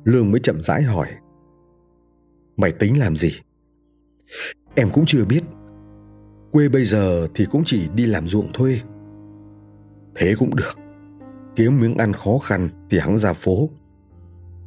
Lương 0.04 0.30
mới 0.30 0.40
chậm 0.40 0.62
rãi 0.62 0.82
hỏi, 0.82 1.06
Mày 2.56 2.72
tính 2.72 2.98
làm 2.98 3.16
gì? 3.16 3.32
Em 4.74 4.90
cũng 4.92 5.04
chưa 5.06 5.24
biết. 5.24 5.42
Quê 6.50 6.68
bây 6.68 6.84
giờ 6.84 7.28
thì 7.34 7.46
cũng 7.50 7.62
chỉ 7.66 7.88
đi 7.94 8.06
làm 8.06 8.28
ruộng 8.28 8.52
thuê. 8.52 8.80
Thế 10.14 10.34
cũng 10.38 10.56
được. 10.56 10.78
Kiếm 11.56 11.80
miếng 11.80 11.96
ăn 11.96 12.12
khó 12.12 12.38
khăn 12.38 12.68
thì 12.90 12.98
hắn 12.98 13.16
ra 13.16 13.32
phố. 13.32 13.68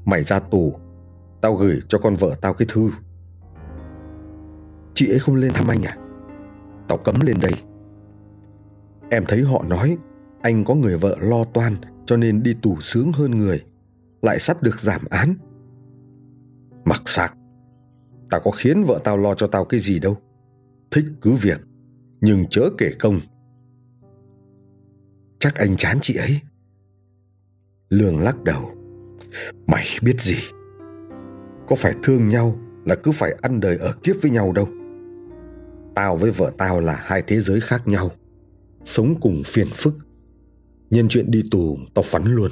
Mày 0.06 0.24
ra 0.24 0.40
tù 0.40 0.74
Tao 1.42 1.56
gửi 1.56 1.82
cho 1.88 1.98
con 1.98 2.16
vợ 2.16 2.36
tao 2.42 2.54
cái 2.54 2.68
thư. 2.72 2.92
Chị 4.94 5.10
ấy 5.10 5.20
không 5.20 5.36
lên 5.36 5.54
thăm 5.54 5.68
anh 5.68 5.86
à? 5.86 5.98
Tao 6.88 6.98
cấm 6.98 7.16
lên 7.22 7.38
đây. 7.42 7.54
Em 9.10 9.26
thấy 9.28 9.42
họ 9.42 9.64
nói 9.68 9.98
Anh 10.42 10.66
có 10.66 10.76
người 10.76 10.98
vợ 10.98 11.18
lo 11.20 11.44
toan 11.44 11.76
Cho 12.06 12.18
nên 12.18 12.44
đi 12.44 12.56
tù 12.62 12.78
sướng 12.82 13.12
hơn 13.12 13.32
người, 13.32 13.66
Lại 14.22 14.40
sắp 14.40 14.64
được 14.64 14.80
giảm 14.80 15.02
án. 15.10 15.36
Mặc 16.86 17.02
sạc 17.06 17.36
Tao 18.30 18.42
có 18.44 18.52
khiến 18.52 18.84
vợ 18.84 19.00
tao 19.04 19.18
lo 19.18 19.36
cho 19.36 19.48
tao 19.48 19.66
cái 19.66 19.80
gì 19.80 20.00
đâu. 20.00 20.18
Thích 20.92 21.06
cứ 21.22 21.34
việc, 21.34 21.62
Nhưng 22.22 22.46
chớ 22.50 22.62
kể 22.78 22.92
công. 23.00 23.20
Chắc 25.40 25.56
anh 25.56 25.76
chán 25.78 25.98
chị 26.02 26.16
ấy. 26.16 26.40
Lương 27.90 28.20
lắc 28.20 28.44
đầu. 28.44 28.72
Mày 29.68 29.86
biết 30.02 30.22
gì? 30.22 30.36
Có 31.72 31.76
phải 31.76 31.96
thương 32.04 32.30
nhau 32.30 32.56
Là 32.86 32.96
cứ 32.96 33.12
phải 33.12 33.36
ăn 33.42 33.60
đời 33.60 33.78
ở 33.78 33.94
kiếp 34.04 34.16
với 34.22 34.32
nhau 34.32 34.52
đâu. 34.52 34.68
Tao 35.96 36.16
với 36.16 36.32
vợ 36.32 36.52
tao 36.58 36.80
là 36.80 36.96
hai 37.02 37.24
thế 37.28 37.40
giới 37.40 37.62
khác 37.62 37.88
nhau, 37.88 38.12
Sống 38.86 39.16
cùng 39.22 39.42
phiền 39.46 39.68
phức. 39.74 39.94
Nhân 40.90 41.08
chuyện 41.10 41.32
đi 41.32 41.44
tù, 41.52 41.78
tao 41.94 42.04
phắn 42.04 42.24
luôn. 42.26 42.52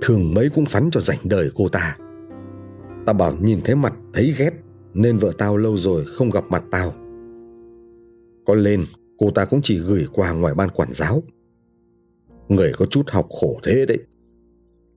Thường 0.00 0.34
mấy 0.34 0.50
cũng 0.54 0.64
phắn 0.66 0.90
cho 0.92 1.00
rảnh 1.00 1.18
đời 1.24 1.50
cô 1.54 1.68
ta. 1.68 1.96
Tao 3.06 3.14
bảo 3.14 3.36
nhìn 3.40 3.60
thấy 3.64 3.74
mặt, 3.74 3.94
thấy 4.12 4.34
ghét, 4.38 4.50
Nên 4.94 5.18
vợ 5.18 5.32
tao 5.38 5.56
lâu 5.56 5.76
rồi 5.76 6.04
không 6.16 6.30
gặp 6.30 6.44
mặt 6.48 6.64
tao. 6.70 6.94
Có 8.46 8.54
lên, 8.54 8.84
cô 9.18 9.30
ta 9.30 9.44
cũng 9.44 9.60
chỉ 9.62 9.78
gửi 9.78 10.06
quà 10.12 10.32
ngoài 10.32 10.54
ban 10.54 10.70
quản 10.70 10.92
giáo. 10.92 11.22
Người 12.48 12.72
có 12.76 12.86
chút 12.86 13.10
học 13.10 13.28
khổ 13.40 13.60
thế 13.62 13.86
đấy. 13.86 13.98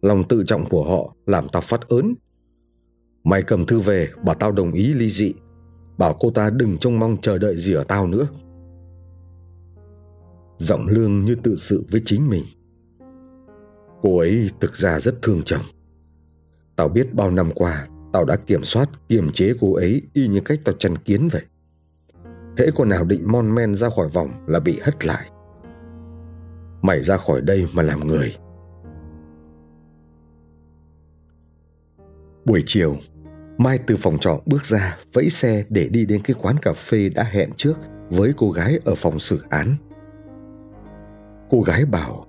Lòng 0.01 0.23
tự 0.29 0.43
trọng 0.45 0.69
của 0.69 0.83
họ 0.83 1.15
làm 1.25 1.47
tao 1.51 1.61
phát 1.61 1.81
ớn. 1.87 2.15
Mày 3.23 3.43
cầm 3.43 3.65
thư 3.65 3.79
về 3.79 4.09
bảo 4.25 4.35
tao 4.35 4.51
đồng 4.51 4.71
ý 4.71 4.93
ly 4.93 5.09
dị. 5.09 5.33
Bảo 5.97 6.17
cô 6.19 6.31
ta 6.31 6.49
đừng 6.49 6.77
trông 6.77 6.99
mong 6.99 7.17
chờ 7.21 7.37
đợi 7.37 7.55
gì 7.55 7.73
ở 7.73 7.83
tao 7.83 8.07
nữa. 8.07 8.27
Giọng 10.57 10.87
lương 10.87 11.25
như 11.25 11.35
tự 11.35 11.55
sự 11.55 11.85
với 11.91 12.01
chính 12.05 12.29
mình. 12.29 12.43
Cô 14.01 14.17
ấy 14.17 14.49
thực 14.59 14.75
ra 14.75 14.99
rất 14.99 15.21
thương 15.21 15.41
chồng. 15.45 15.61
Tao 16.75 16.89
biết 16.89 17.13
bao 17.13 17.31
năm 17.31 17.51
qua 17.55 17.87
Tao 18.13 18.25
đã 18.25 18.35
kiểm 18.35 18.63
soát, 18.63 18.89
kiềm 19.09 19.31
chế 19.31 19.53
cô 19.59 19.73
ấy 19.73 20.01
Y 20.13 20.27
như 20.27 20.39
cách 20.45 20.59
tao 20.63 20.75
chăn 20.79 20.97
kiến 20.97 21.27
vậy. 21.31 21.41
Hễ 22.57 22.65
con 22.75 22.89
nào 22.89 23.03
định 23.03 23.31
mon 23.31 23.55
men 23.55 23.75
ra 23.75 23.89
khỏi 23.89 24.07
vòng 24.09 24.29
Là 24.47 24.59
bị 24.59 24.79
hất 24.83 25.05
lại. 25.05 25.29
Mày 26.81 27.03
ra 27.03 27.17
khỏi 27.17 27.41
đây 27.41 27.67
mà 27.73 27.83
làm 27.83 28.07
người. 28.07 28.35
Buổi 32.45 32.63
chiều 32.65 32.97
Mai 33.63 33.79
từ 33.87 33.95
phòng 33.97 34.17
trọ 34.19 34.41
bước 34.45 34.65
ra, 34.65 34.97
Vẫy 35.13 35.29
xe 35.29 35.65
để 35.69 35.89
đi 35.89 36.05
đến 36.05 36.21
cái 36.23 36.35
quán 36.41 36.55
cà 36.61 36.73
phê 36.73 37.09
đã 37.09 37.23
hẹn 37.23 37.49
trước 37.57 37.73
Với 38.09 38.33
cô 38.37 38.51
gái 38.51 38.79
ở 38.85 38.95
phòng 38.95 39.19
xử 39.19 39.43
án. 39.49 39.75
Cô 41.49 41.61
gái 41.61 41.85
bảo, 41.85 42.25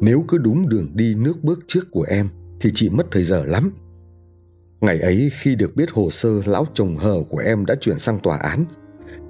Nếu 0.00 0.24
cứ 0.28 0.38
đúng 0.38 0.68
đường 0.68 0.88
đi 0.94 1.14
nước 1.14 1.34
bước 1.42 1.60
trước 1.66 1.90
của 1.90 2.06
em 2.08 2.28
Thì 2.60 2.70
chị 2.74 2.88
mất 2.88 3.06
thời 3.10 3.24
giờ 3.24 3.44
lắm. 3.44 3.72
Ngày 4.80 5.00
ấy 5.00 5.30
khi 5.40 5.56
được 5.56 5.76
biết 5.76 5.90
hồ 5.90 6.10
sơ 6.10 6.30
lão 6.44 6.66
chồng 6.74 6.96
hờ 6.96 7.22
của 7.28 7.38
em 7.38 7.66
đã 7.66 7.74
chuyển 7.80 7.98
sang 7.98 8.18
tòa 8.18 8.36
án, 8.36 8.64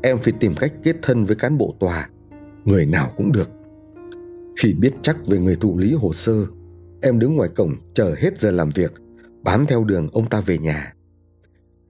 Em 0.02 0.18
phải 0.18 0.32
tìm 0.40 0.54
cách 0.54 0.72
kết 0.82 0.96
thân 1.02 1.24
với 1.24 1.36
cán 1.36 1.58
bộ 1.58 1.74
tòa, 1.80 2.08
Người 2.64 2.86
nào 2.86 3.12
cũng 3.16 3.32
được. 3.32 3.50
Khi 4.56 4.74
biết 4.74 4.92
chắc 5.02 5.26
về 5.26 5.38
người 5.38 5.56
thụ 5.56 5.78
lý 5.78 5.94
hồ 5.94 6.12
sơ, 6.12 6.46
Em 7.02 7.18
đứng 7.18 7.36
ngoài 7.36 7.48
cổng 7.56 7.74
chờ 7.94 8.14
hết 8.18 8.40
giờ 8.40 8.50
làm 8.50 8.70
việc 8.74 8.92
Bám 9.42 9.66
theo 9.66 9.84
đường 9.84 10.08
ông 10.12 10.28
ta 10.28 10.40
về 10.40 10.58
nhà. 10.58 10.94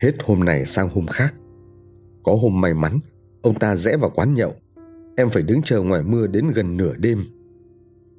Hết 0.02 0.12
hôm 0.24 0.44
này 0.44 0.64
sang 0.64 0.88
hôm 0.88 1.06
khác. 1.06 1.34
Có 2.22 2.34
hôm 2.34 2.60
may 2.60 2.74
mắn, 2.74 3.00
Ông 3.42 3.58
ta 3.58 3.76
rẽ 3.76 3.96
vào 3.96 4.10
quán 4.14 4.34
nhậu. 4.34 4.54
Em 5.16 5.30
phải 5.30 5.42
đứng 5.42 5.62
chờ 5.62 5.82
ngoài 5.82 6.02
mưa 6.02 6.26
đến 6.26 6.50
gần 6.54 6.76
nửa 6.76 6.94
đêm. 6.96 7.24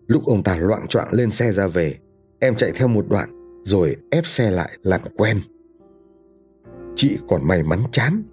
Lúc 0.07 0.25
ông 0.25 0.43
ta 0.43 0.57
loạn 0.57 0.87
choạng 0.87 1.13
lên 1.13 1.31
xe 1.31 1.51
ra 1.51 1.67
về, 1.67 1.95
Em 2.39 2.55
chạy 2.55 2.71
theo 2.75 2.87
một 2.87 3.05
đoạn, 3.09 3.61
Rồi 3.63 3.95
ép 4.11 4.25
xe 4.25 4.51
lại 4.51 4.69
làm 4.83 5.01
quen. 5.17 5.39
Chị 6.95 7.17
còn 7.27 7.47
may 7.47 7.63
mắn 7.63 7.79
chán. 7.91 8.23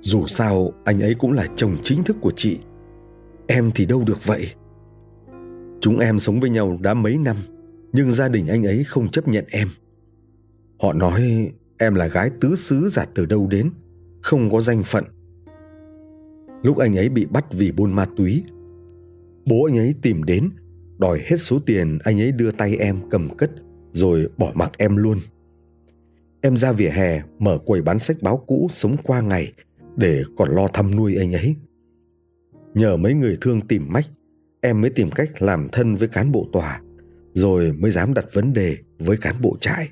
Dù 0.00 0.26
sao, 0.26 0.70
anh 0.84 1.00
ấy 1.02 1.14
cũng 1.14 1.32
là 1.32 1.46
chồng 1.56 1.76
chính 1.84 2.04
thức 2.04 2.16
của 2.20 2.32
chị. 2.36 2.58
Em 3.46 3.70
thì 3.74 3.86
đâu 3.86 4.04
được 4.06 4.26
vậy? 4.26 4.52
Chúng 5.80 5.98
em 5.98 6.18
sống 6.18 6.40
với 6.40 6.50
nhau 6.50 6.78
đã 6.80 6.94
mấy 6.94 7.18
năm, 7.18 7.36
Nhưng 7.92 8.12
gia 8.12 8.28
đình 8.28 8.48
anh 8.48 8.66
ấy 8.66 8.84
không 8.84 9.08
chấp 9.08 9.28
nhận 9.28 9.44
em. 9.48 9.68
Họ 10.80 10.92
nói, 10.92 11.52
em 11.78 11.94
là 11.94 12.06
gái 12.06 12.30
tứ 12.40 12.56
xứ 12.56 12.88
giả 12.88 13.04
từ 13.14 13.26
đâu 13.26 13.46
đến? 13.46 13.70
Không 14.22 14.50
có 14.50 14.60
danh 14.60 14.82
phận. 14.82 15.04
Lúc 16.62 16.78
anh 16.78 16.96
ấy 16.96 17.08
bị 17.08 17.26
bắt 17.26 17.44
vì 17.52 17.72
buôn 17.72 17.92
ma 17.92 18.06
túy, 18.16 18.44
Bố 19.46 19.64
anh 19.64 19.78
ấy 19.78 19.94
tìm 20.02 20.24
đến, 20.24 20.50
Đòi 20.98 21.20
hết 21.24 21.36
số 21.36 21.58
tiền 21.66 21.98
anh 22.04 22.20
ấy 22.20 22.32
đưa 22.32 22.50
tay 22.50 22.76
em 22.76 23.00
cầm 23.10 23.36
cất, 23.36 23.50
Rồi 23.92 24.28
bỏ 24.36 24.52
mặc 24.54 24.70
em 24.78 24.96
luôn. 24.96 25.18
Em 26.40 26.56
ra 26.56 26.72
vỉa 26.72 26.88
hè, 26.88 27.22
mở 27.38 27.58
quầy 27.66 27.82
bán 27.82 27.98
sách 27.98 28.16
báo 28.22 28.36
cũ 28.46 28.68
sống 28.70 28.96
qua 29.04 29.20
ngày, 29.20 29.52
Để 29.96 30.22
còn 30.36 30.50
lo 30.50 30.68
thăm 30.68 30.96
nuôi 30.96 31.16
anh 31.16 31.34
ấy. 31.34 31.56
Nhờ 32.74 32.96
mấy 32.96 33.14
người 33.14 33.38
thương 33.40 33.60
tìm 33.60 33.86
mách, 33.92 34.06
Em 34.60 34.80
mới 34.80 34.90
tìm 34.90 35.10
cách 35.10 35.42
làm 35.42 35.68
thân 35.72 35.94
với 35.94 36.08
cán 36.08 36.32
bộ 36.32 36.46
tòa, 36.52 36.80
Rồi 37.34 37.72
mới 37.72 37.90
dám 37.90 38.14
đặt 38.14 38.26
vấn 38.32 38.52
đề 38.52 38.76
với 38.98 39.16
cán 39.16 39.40
bộ 39.40 39.56
trại. 39.60 39.88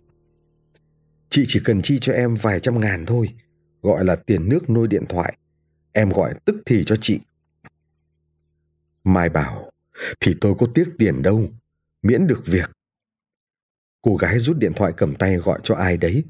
Chị 1.33 1.45
chỉ 1.49 1.61
cần 1.65 1.83
chi 1.83 1.99
cho 2.01 2.13
em 2.13 2.35
vài 2.35 2.61
trăm 2.61 2.79
ngàn 2.79 3.07
thôi, 3.07 3.35
Gọi 3.83 4.05
là 4.05 4.17
tiền 4.17 4.49
nước 4.49 4.71
nôi 4.71 4.89
điện 4.89 5.05
thoại. 5.09 5.39
Em 5.93 6.11
gọi 6.11 6.35
tức 6.45 6.57
thì 6.67 6.85
cho 6.85 6.97
chị. 6.97 7.21
Mai 9.05 9.29
bảo, 9.29 9.71
Thì 10.21 10.35
tôi 10.41 10.55
có 10.59 10.67
tiếc 10.75 10.89
tiền 10.99 11.23
đâu, 11.23 11.49
Miễn 12.03 12.27
được 12.27 12.43
việc. 12.47 12.71
Cô 14.03 14.17
gái 14.17 14.39
rút 14.39 14.59
điện 14.59 14.73
thoại 14.77 14.93
cầm 14.97 15.15
tay 15.15 15.37
gọi 15.37 15.61
cho 15.63 15.75
ai 15.75 15.97
đấy. 15.97 16.25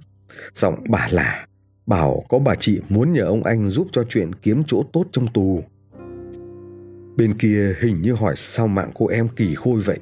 Giọng 0.55 0.85
bà 0.89 1.09
là 1.11 1.47
Bảo 1.87 2.25
có 2.29 2.39
bà 2.39 2.55
chị 2.55 2.81
muốn 2.89 3.13
nhờ 3.13 3.25
ông 3.25 3.43
anh 3.43 3.69
giúp 3.69 3.89
cho 3.93 4.05
chuyện 4.09 4.35
kiếm 4.35 4.63
chỗ 4.67 4.83
tốt 4.93 5.05
trong 5.13 5.33
tù. 5.33 5.65
Bên 7.17 7.39
kia 7.39 7.75
hình 7.81 8.03
như 8.03 8.13
hỏi 8.13 8.35
sao 8.37 8.69
mạng 8.69 8.91
cô 8.95 9.07
em 9.07 9.29
kỳ 9.29 9.55
khôi 9.55 9.81
vậy. 9.81 9.99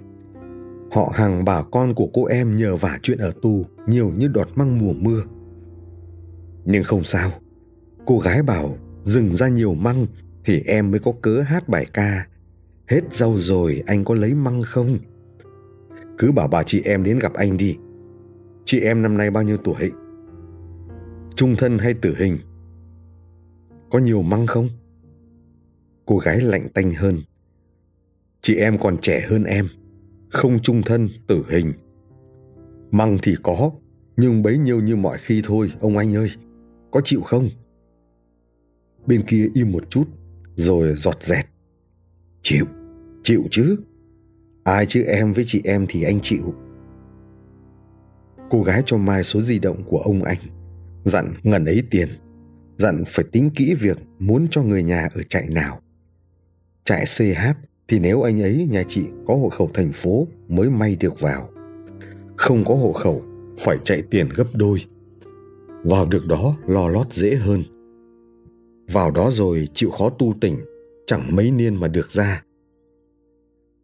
Họ 0.90 1.12
hàng 1.14 1.44
bà 1.44 1.62
con 1.62 1.94
của 1.94 2.06
cô 2.12 2.24
em 2.24 2.56
nhờ 2.56 2.76
vả 2.76 2.98
chuyện 3.02 3.18
ở 3.18 3.32
tù 3.42 3.66
nhiều 3.86 4.12
như 4.16 4.28
đọt 4.28 4.48
măng 4.54 4.78
mùa 4.78 4.92
mưa. 4.92 5.22
Nhưng 6.64 6.84
không 6.84 7.04
sao, 7.04 7.30
cô 8.06 8.18
gái 8.18 8.42
bảo 8.42 8.76
dừng 9.04 9.36
ra 9.36 9.48
nhiều 9.48 9.74
măng 9.74 10.06
thì 10.44 10.62
em 10.66 10.90
mới 10.90 11.00
có 11.00 11.12
cớ 11.22 11.40
hát 11.40 11.68
bài 11.68 11.86
ca. 11.92 12.26
Hết 12.88 13.14
rau 13.14 13.36
rồi 13.36 13.82
anh 13.86 14.04
có 14.04 14.14
lấy 14.14 14.34
măng 14.34 14.62
không? 14.62 14.98
Cứ 16.18 16.32
bảo 16.32 16.48
bà 16.48 16.62
chị 16.62 16.82
em 16.84 17.04
đến 17.04 17.18
gặp 17.18 17.32
anh 17.32 17.56
đi. 17.56 17.76
Chị 18.64 18.80
em 18.80 19.02
năm 19.02 19.16
nay 19.16 19.30
bao 19.30 19.42
nhiêu 19.42 19.56
tuổi? 19.56 19.92
Trung 21.34 21.56
thân 21.56 21.78
hay 21.78 21.94
tử 21.94 22.14
hình? 22.18 22.38
Có 23.90 23.98
nhiều 23.98 24.22
măng 24.22 24.46
không? 24.46 24.68
Cô 26.06 26.18
gái 26.18 26.40
lạnh 26.40 26.68
tanh 26.74 26.90
hơn. 26.90 27.18
Chị 28.40 28.54
em 28.54 28.78
còn 28.78 28.98
trẻ 28.98 29.26
hơn 29.28 29.44
em 29.44 29.68
không 30.30 30.62
trung 30.62 30.82
thân 30.82 31.08
tử 31.26 31.44
hình. 31.48 31.72
Măng 32.90 33.18
thì 33.22 33.34
có 33.42 33.70
nhưng 34.16 34.42
bấy 34.42 34.58
nhiêu 34.58 34.80
như 34.80 34.96
mọi 34.96 35.18
khi 35.18 35.42
thôi 35.44 35.72
ông 35.80 35.96
anh 35.96 36.16
ơi 36.16 36.30
có 36.90 37.00
chịu 37.04 37.20
không? 37.20 37.48
Bên 39.06 39.22
kia 39.22 39.48
im 39.54 39.72
một 39.72 39.90
chút 39.90 40.04
rồi 40.54 40.94
giọt 40.96 41.22
dẹt. 41.22 41.46
Chịu 42.42 42.66
chịu 43.22 43.42
chứ. 43.50 43.76
Ai 44.64 44.86
chứ 44.86 45.02
em 45.02 45.32
với 45.32 45.44
chị 45.46 45.60
em 45.64 45.86
thì 45.88 46.02
anh 46.02 46.20
chịu. 46.22 46.54
Cô 48.50 48.62
gái 48.62 48.82
cho 48.86 48.98
Mai 48.98 49.24
số 49.24 49.40
di 49.40 49.58
động 49.58 49.82
của 49.86 49.98
ông 49.98 50.22
anh, 50.22 50.38
dặn 51.04 51.34
ngần 51.42 51.64
ấy 51.64 51.82
tiền, 51.90 52.08
dặn 52.78 53.04
phải 53.06 53.24
tính 53.32 53.50
kỹ 53.50 53.74
việc 53.74 53.98
muốn 54.18 54.46
cho 54.50 54.62
người 54.62 54.82
nhà 54.82 55.08
ở 55.14 55.22
trại 55.22 55.46
nào. 55.48 55.80
Trại 56.84 57.04
CH 57.04 57.69
thì 57.90 57.98
nếu 57.98 58.22
anh 58.22 58.42
ấy 58.42 58.68
nhà 58.70 58.82
chị 58.88 59.04
có 59.26 59.34
hộ 59.34 59.48
khẩu 59.48 59.70
thành 59.74 59.90
phố 59.92 60.26
mới 60.48 60.70
may 60.70 60.96
được 61.00 61.20
vào. 61.20 61.48
Không 62.36 62.64
có 62.64 62.74
hộ 62.74 62.92
khẩu 62.92 63.22
phải 63.58 63.78
chạy 63.84 64.02
tiền 64.10 64.28
gấp 64.36 64.44
đôi. 64.54 64.78
Vào 65.84 66.06
được 66.06 66.22
đó 66.28 66.56
lo 66.66 66.88
lót 66.88 67.12
dễ 67.12 67.34
hơn. 67.34 67.62
Vào 68.92 69.10
đó 69.10 69.30
rồi 69.32 69.68
chịu 69.74 69.90
khó 69.90 70.10
tu 70.10 70.34
tỉnh, 70.40 70.56
chẳng 71.06 71.36
mấy 71.36 71.50
niên 71.50 71.74
mà 71.74 71.88
được 71.88 72.10
ra. 72.10 72.44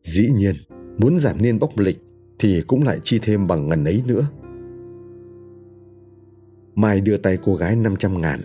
Dĩ 0.02 0.30
nhiên, 0.36 0.54
muốn 0.98 1.20
giảm 1.20 1.42
niên 1.42 1.58
bóc 1.58 1.78
lịch 1.78 1.98
thì 2.38 2.62
cũng 2.66 2.82
lại 2.82 2.98
chi 3.02 3.18
thêm 3.22 3.46
bằng 3.46 3.68
ngần 3.68 3.84
ấy 3.84 4.02
nữa. 4.06 4.26
Mai 6.74 7.00
đưa 7.00 7.16
tay 7.16 7.38
cô 7.42 7.54
gái 7.54 7.76
500 7.76 8.18
ngàn, 8.18 8.40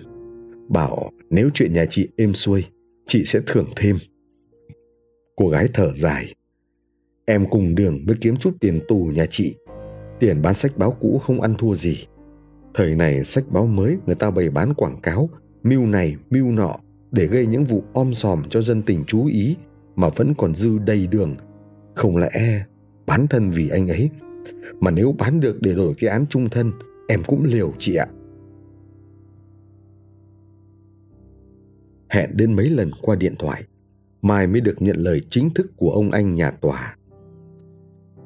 bảo 0.69 1.11
nếu 1.29 1.49
chuyện 1.53 1.73
nhà 1.73 1.85
chị 1.89 2.07
êm 2.15 2.33
xuôi, 2.33 2.65
chị 3.07 3.25
sẽ 3.25 3.39
thưởng 3.47 3.67
thêm. 3.75 3.97
Cô 5.41 5.49
gái 5.49 5.67
thở 5.73 5.93
dài. 5.93 6.33
Em 7.25 7.45
cùng 7.49 7.75
đường 7.75 7.99
mới 8.07 8.15
kiếm 8.21 8.35
chút 8.37 8.53
tiền 8.59 8.79
tù 8.87 9.11
nhà 9.13 9.25
chị. 9.29 9.55
Tiền 10.19 10.41
bán 10.41 10.53
sách 10.53 10.77
báo 10.77 10.91
cũ 10.99 11.21
không 11.25 11.41
ăn 11.41 11.55
thua 11.57 11.75
gì. 11.75 12.05
Thời 12.73 12.95
này 12.95 13.23
sách 13.23 13.43
báo 13.49 13.65
mới 13.65 13.97
người 14.05 14.15
ta 14.15 14.31
bày 14.31 14.49
bán 14.49 14.73
quảng 14.73 14.99
cáo, 15.03 15.29
mưu 15.63 15.85
này, 15.85 16.15
mưu 16.29 16.51
nọ 16.51 16.75
để 17.11 17.27
gây 17.27 17.45
những 17.45 17.63
vụ 17.63 17.83
om 17.93 18.13
sòm 18.13 18.43
cho 18.49 18.61
dân 18.61 18.81
tình 18.81 19.03
chú 19.07 19.25
ý 19.25 19.55
mà 19.95 20.09
vẫn 20.09 20.33
còn 20.37 20.55
dư 20.55 20.79
đầy 20.79 21.07
đường. 21.07 21.35
Không 21.95 22.17
lẽ 22.17 22.63
bán 23.05 23.27
thân 23.27 23.49
vì 23.49 23.69
anh 23.69 23.87
ấy? 23.87 24.09
Mà 24.79 24.91
nếu 24.91 25.15
bán 25.19 25.39
được 25.39 25.61
để 25.61 25.73
đổi 25.73 25.93
cái 25.97 26.09
án 26.09 26.25
trung 26.29 26.49
thân, 26.49 26.71
em 27.07 27.23
cũng 27.23 27.43
liều 27.43 27.73
chị 27.79 27.95
ạ. 27.95 28.05
Hẹn 32.09 32.29
đến 32.33 32.53
mấy 32.53 32.69
lần 32.69 32.91
qua 33.01 33.15
điện 33.15 33.35
thoại, 33.39 33.63
mai 34.21 34.47
mới 34.47 34.61
được 34.61 34.81
nhận 34.81 34.95
lời 34.97 35.21
chính 35.29 35.49
thức 35.49 35.71
của 35.77 35.91
ông 35.91 36.11
anh 36.11 36.35
nhà 36.35 36.51
tòa. 36.51 36.95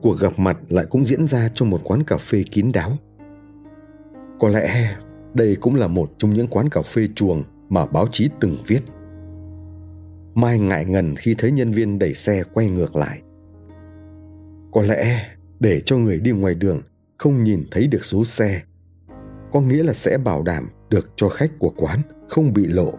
Cuộc 0.01 0.19
gặp 0.19 0.39
mặt 0.39 0.57
lại 0.69 0.85
cũng 0.89 1.05
diễn 1.05 1.27
ra 1.27 1.49
trong 1.53 1.69
một 1.69 1.81
quán 1.83 2.03
cà 2.03 2.17
phê 2.17 2.43
kín 2.51 2.69
đáo. 2.73 2.91
Có 4.39 4.47
lẽ 4.49 4.97
đây 5.33 5.57
cũng 5.61 5.75
là 5.75 5.87
một 5.87 6.09
trong 6.17 6.33
những 6.33 6.47
quán 6.47 6.69
cà 6.69 6.81
phê 6.81 7.07
chuồng 7.15 7.43
mà 7.69 7.85
báo 7.85 8.07
chí 8.11 8.29
từng 8.39 8.57
viết. 8.67 8.81
Mai 10.35 10.59
ngại 10.59 10.85
ngần 10.85 11.15
khi 11.15 11.35
thấy 11.37 11.51
nhân 11.51 11.71
viên 11.71 11.99
đẩy 11.99 12.13
xe 12.13 12.43
quay 12.53 12.69
ngược 12.69 12.95
lại. 12.95 13.21
Có 14.71 14.81
lẽ 14.81 15.27
để 15.59 15.81
cho 15.85 15.97
người 15.97 16.19
đi 16.19 16.31
ngoài 16.31 16.55
đường 16.55 16.81
không 17.17 17.43
nhìn 17.43 17.63
thấy 17.71 17.87
được 17.87 18.05
số 18.05 18.25
xe, 18.25 18.61
có 19.51 19.61
nghĩa 19.61 19.83
là 19.83 19.93
sẽ 19.93 20.17
bảo 20.17 20.43
đảm 20.43 20.69
được 20.89 21.09
cho 21.15 21.29
khách 21.29 21.51
của 21.59 21.73
quán 21.77 22.01
không 22.29 22.53
bị 22.53 22.67
lộ, 22.67 22.93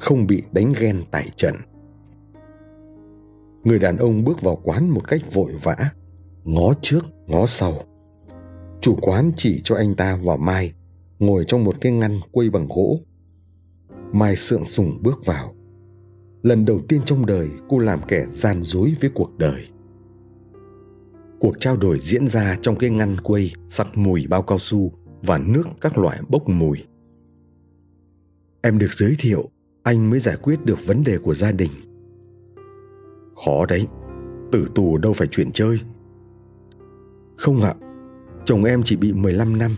không 0.00 0.26
bị 0.26 0.42
đánh 0.52 0.72
ghen 0.78 1.02
tại 1.10 1.30
trận 1.36 1.54
người 3.68 3.78
đàn 3.78 3.96
ông 3.96 4.24
bước 4.24 4.42
vào 4.42 4.60
quán 4.62 4.90
một 4.90 5.08
cách 5.08 5.20
vội 5.32 5.52
vã. 5.62 5.76
Ngó 6.44 6.74
trước, 6.82 7.04
ngó 7.26 7.46
sau. 7.46 7.84
Chủ 8.80 8.96
quán 9.00 9.32
chỉ 9.36 9.60
cho 9.64 9.76
anh 9.76 9.94
ta 9.94 10.18
và 10.22 10.36
mai 10.36 10.72
ngồi 11.18 11.44
trong 11.48 11.64
một 11.64 11.76
cái 11.80 11.92
ngăn 11.92 12.20
quây 12.32 12.50
bằng 12.50 12.68
gỗ. 12.68 13.00
Mai 14.12 14.36
sượng 14.36 14.64
sùng 14.64 14.98
bước 15.02 15.26
vào. 15.26 15.54
Lần 16.42 16.64
đầu 16.64 16.80
tiên 16.88 17.00
trong 17.04 17.26
đời, 17.26 17.48
cô 17.68 17.78
làm 17.78 18.00
kẻ 18.08 18.26
gian 18.28 18.62
dối 18.62 18.94
với 19.00 19.10
cuộc 19.14 19.38
đời. 19.38 19.68
Cuộc 21.40 21.54
trao 21.58 21.76
đổi 21.76 21.98
diễn 22.00 22.28
ra 22.28 22.58
trong 22.62 22.76
cái 22.76 22.90
ngăn 22.90 23.16
quây, 23.20 23.52
sặc 23.68 23.96
mùi 23.96 24.26
bao 24.26 24.42
cao 24.42 24.58
su 24.58 24.92
và 25.22 25.38
nước 25.38 25.64
các 25.80 25.98
loại 25.98 26.20
bốc 26.28 26.48
mùi. 26.48 26.78
Em 28.62 28.78
được 28.78 28.92
giới 28.92 29.16
thiệu, 29.18 29.50
anh 29.82 30.10
mới 30.10 30.20
giải 30.20 30.36
quyết 30.42 30.64
được 30.64 30.86
vấn 30.86 31.04
đề 31.04 31.18
của 31.18 31.34
gia 31.34 31.52
đình. 31.52 31.70
Khó 33.44 33.66
đấy, 33.66 33.86
tử 34.52 34.68
tù 34.74 34.98
đâu 34.98 35.12
phải 35.12 35.28
chuyện 35.30 35.52
chơi. 35.52 35.80
Không 37.36 37.62
ạ, 37.62 37.74
chồng 38.44 38.64
em 38.64 38.82
chỉ 38.84 38.96
bị 38.96 39.12
15 39.12 39.58
năm. 39.58 39.70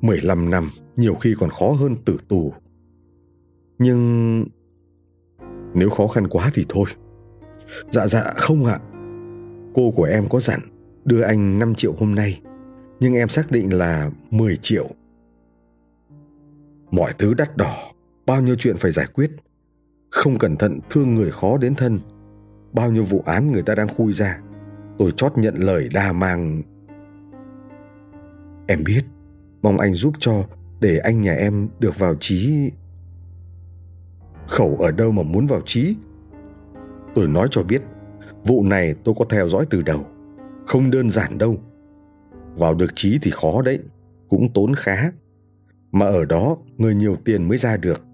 15 0.00 0.50
năm 0.50 0.70
nhiều 0.96 1.14
khi 1.14 1.34
còn 1.38 1.50
khó 1.50 1.70
hơn 1.70 1.96
tử 2.04 2.16
tù. 2.28 2.52
Nhưng 3.78 4.44
nếu 5.74 5.90
khó 5.90 6.06
khăn 6.06 6.28
quá 6.28 6.50
thì 6.54 6.66
thôi. 6.68 6.84
Dạ 7.90 8.06
dạ 8.06 8.32
không 8.36 8.64
ạ. 8.64 8.78
Cô 9.74 9.90
của 9.90 10.04
em 10.04 10.28
có 10.28 10.40
dặn 10.40 10.60
đưa 11.04 11.20
anh 11.20 11.58
5 11.58 11.74
triệu 11.74 11.92
hôm 11.98 12.14
nay, 12.14 12.40
nhưng 13.00 13.14
em 13.14 13.28
xác 13.28 13.50
định 13.50 13.78
là 13.78 14.10
10 14.30 14.56
triệu. 14.56 14.88
Mọi 16.90 17.12
thứ 17.18 17.34
đắt 17.34 17.56
đỏ, 17.56 17.76
bao 18.26 18.42
nhiêu 18.42 18.56
chuyện 18.58 18.76
phải 18.76 18.90
giải 18.90 19.06
quyết– 19.14 19.30
không 20.10 20.38
cẩn 20.38 20.56
thận 20.56 20.80
thương 20.90 21.14
người 21.14 21.30
khó 21.30 21.58
đến 21.58 21.74
thân. 21.74 22.00
Bao 22.72 22.90
nhiêu 22.90 23.02
vụ 23.02 23.22
án 23.26 23.52
người 23.52 23.62
ta 23.62 23.74
đang 23.74 23.88
khui 23.88 24.12
ra. 24.12 24.40
Tôi 24.98 25.10
chót 25.16 25.38
nhận 25.38 25.54
lời 25.54 25.88
đa 25.92 26.12
mang. 26.12 26.62
Em 28.66 28.84
biết, 28.84 29.02
mong 29.62 29.78
anh 29.78 29.94
giúp 29.94 30.14
cho, 30.18 30.44
để 30.80 30.98
anh 30.98 31.20
nhà 31.20 31.34
em 31.34 31.68
được 31.78 31.98
vào 31.98 32.14
trí. 32.20 32.70
Khẩu 34.48 34.76
ở 34.76 34.90
đâu 34.90 35.12
mà 35.12 35.22
muốn 35.22 35.46
vào 35.46 35.60
trí? 35.66 35.96
Tôi 37.14 37.28
nói 37.28 37.48
cho 37.50 37.62
biết, 37.62 37.82
vụ 38.44 38.64
này 38.64 38.94
tôi 39.04 39.14
có 39.18 39.24
theo 39.30 39.48
dõi 39.48 39.66
từ 39.70 39.82
đầu, 39.82 40.06
không 40.66 40.90
đơn 40.90 41.10
giản 41.10 41.38
đâu. 41.38 41.56
Vào 42.56 42.74
được 42.74 42.90
trí 42.94 43.18
thì 43.22 43.30
khó 43.30 43.62
đấy, 43.62 43.78
cũng 44.28 44.52
tốn 44.52 44.74
khá. 44.74 45.12
Mà 45.92 46.06
ở 46.06 46.24
đó, 46.24 46.56
người 46.76 46.94
nhiều 46.94 47.16
tiền 47.24 47.48
mới 47.48 47.58
ra 47.58 47.76
được 47.76 48.04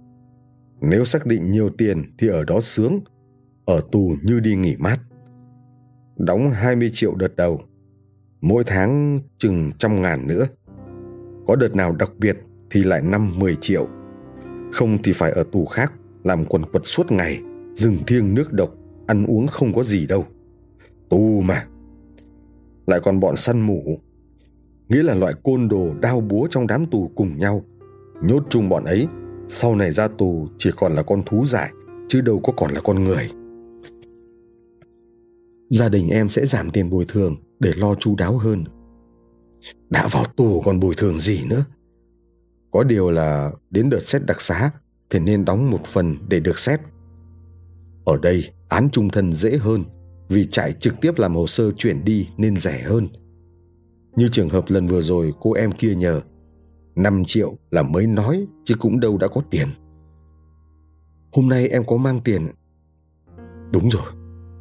nếu 0.89 1.05
xác 1.05 1.27
định 1.27 1.51
nhiều 1.51 1.69
tiền 1.69 2.03
thì 2.19 2.29
ở 2.29 2.45
đó 2.45 2.61
sướng, 2.61 3.01
ở 3.65 3.81
tù 3.93 4.17
như 4.23 4.41
đi 4.41 4.57
nghỉ 4.57 4.77
mát. 4.77 4.99
Đóng 6.17 6.51
20 6.51 6.91
triệu 6.93 7.15
đợt 7.15 7.37
đầu, 7.37 7.61
mỗi 8.41 8.65
tháng 8.67 9.21
chừng 9.39 9.73
trăm 9.79 10.03
ngàn 10.03 10.27
nữa. 10.27 10.47
Có 11.47 11.57
đợt 11.57 11.77
nào 11.77 11.93
đặc 11.93 12.13
biệt 12.19 12.39
thì 12.71 12.83
lại 12.83 13.03
năm 13.03 13.31
10 13.39 13.57
triệu. 13.61 13.89
Không 14.73 14.99
thì 15.03 15.13
phải 15.13 15.31
ở 15.31 15.45
tù 15.53 15.65
khác, 15.65 15.93
làm 16.25 16.45
quần 16.45 16.65
quật 16.65 16.83
suốt 16.87 17.13
ngày, 17.13 17.41
rừng 17.75 17.97
thiêng 18.07 18.35
nước 18.35 18.53
độc, 18.53 18.75
ăn 19.07 19.27
uống 19.27 19.47
không 19.47 19.73
có 19.73 19.83
gì 19.83 20.07
đâu. 20.07 20.25
Tù 21.09 21.41
mà. 21.41 21.67
Lại 22.87 23.01
còn 23.03 23.21
bọn 23.21 23.37
săn 23.37 23.61
mủ, 23.61 23.99
nghĩa 24.89 25.03
là 25.03 25.15
loại 25.15 25.35
côn 25.43 25.69
đồ 25.69 25.95
đao 26.01 26.21
búa 26.21 26.47
trong 26.51 26.67
đám 26.67 26.87
tù 26.87 27.11
cùng 27.15 27.39
nhau, 27.39 27.65
nhốt 28.23 28.47
chung 28.51 28.69
bọn 28.69 28.85
ấy 28.85 29.09
sau 29.49 29.75
này 29.75 29.93
ra 29.93 30.09
tù 30.09 30.49
chỉ 30.59 30.71
còn 30.77 30.95
là 30.95 31.03
con 31.03 31.23
thú 31.27 31.45
dại, 31.47 31.73
chứ 32.09 32.21
đâu 32.21 32.41
có 32.43 32.53
còn 32.57 32.71
là 32.73 32.81
con 32.81 33.05
người. 33.05 33.31
Gia 35.71 35.89
đình 35.89 36.09
em 36.09 36.29
sẽ 36.29 36.47
giảm 36.47 36.71
tiền 36.71 36.91
bồi 36.91 37.05
thường 37.09 37.37
để 37.61 37.73
lo 37.77 37.95
chu 37.95 38.17
đáo 38.17 38.39
hơn. 38.39 38.65
Đã 39.91 40.09
vào 40.13 40.25
tù 40.37 40.61
còn 40.61 40.81
bồi 40.81 40.95
thường 40.97 41.19
gì 41.19 41.45
nữa? 41.47 41.65
Có 42.71 42.85
điều 42.85 43.11
là 43.11 43.53
đến 43.71 43.91
đợt 43.91 44.05
xét 44.05 44.27
đặc 44.27 44.41
xá 44.41 44.71
thì 45.11 45.19
nên 45.19 45.45
đóng 45.45 45.71
một 45.71 45.85
phần 45.85 46.17
để 46.29 46.41
được 46.41 46.59
xét. 46.59 46.81
Ở 48.05 48.19
đây, 48.23 48.51
án 48.69 48.89
trung 48.91 49.09
thân 49.09 49.33
dễ 49.33 49.57
hơn, 49.57 49.85
vì 50.29 50.47
trại 50.51 50.73
trực 50.73 50.95
tiếp 51.01 51.19
làm 51.19 51.35
hồ 51.35 51.47
sơ 51.47 51.71
chuyển 51.71 52.05
đi 52.05 52.29
nên 52.37 52.57
rẻ 52.57 52.83
hơn. 52.83 53.09
Như 54.17 54.29
trường 54.33 54.49
hợp 54.49 54.65
lần 54.69 54.87
vừa 54.87 55.03
rồi 55.03 55.33
cô 55.41 55.53
em 55.53 55.73
kia 55.73 55.95
nhờ 55.95 56.21
5 56.97 57.23
triệu 57.27 57.57
là 57.71 57.83
mới 57.83 58.07
nói 58.07 58.47
chứ 58.65 58.75
cũng 58.79 59.01
đâu 59.01 59.19
đã 59.19 59.29
có 59.29 59.43
tiền. 59.51 59.69
Hôm 61.33 61.49
nay 61.49 61.69
em 61.69 61.85
có 61.87 61.97
mang 61.97 62.21
tiền. 62.21 62.47
Đúng 63.71 63.89
rồi, 63.89 64.13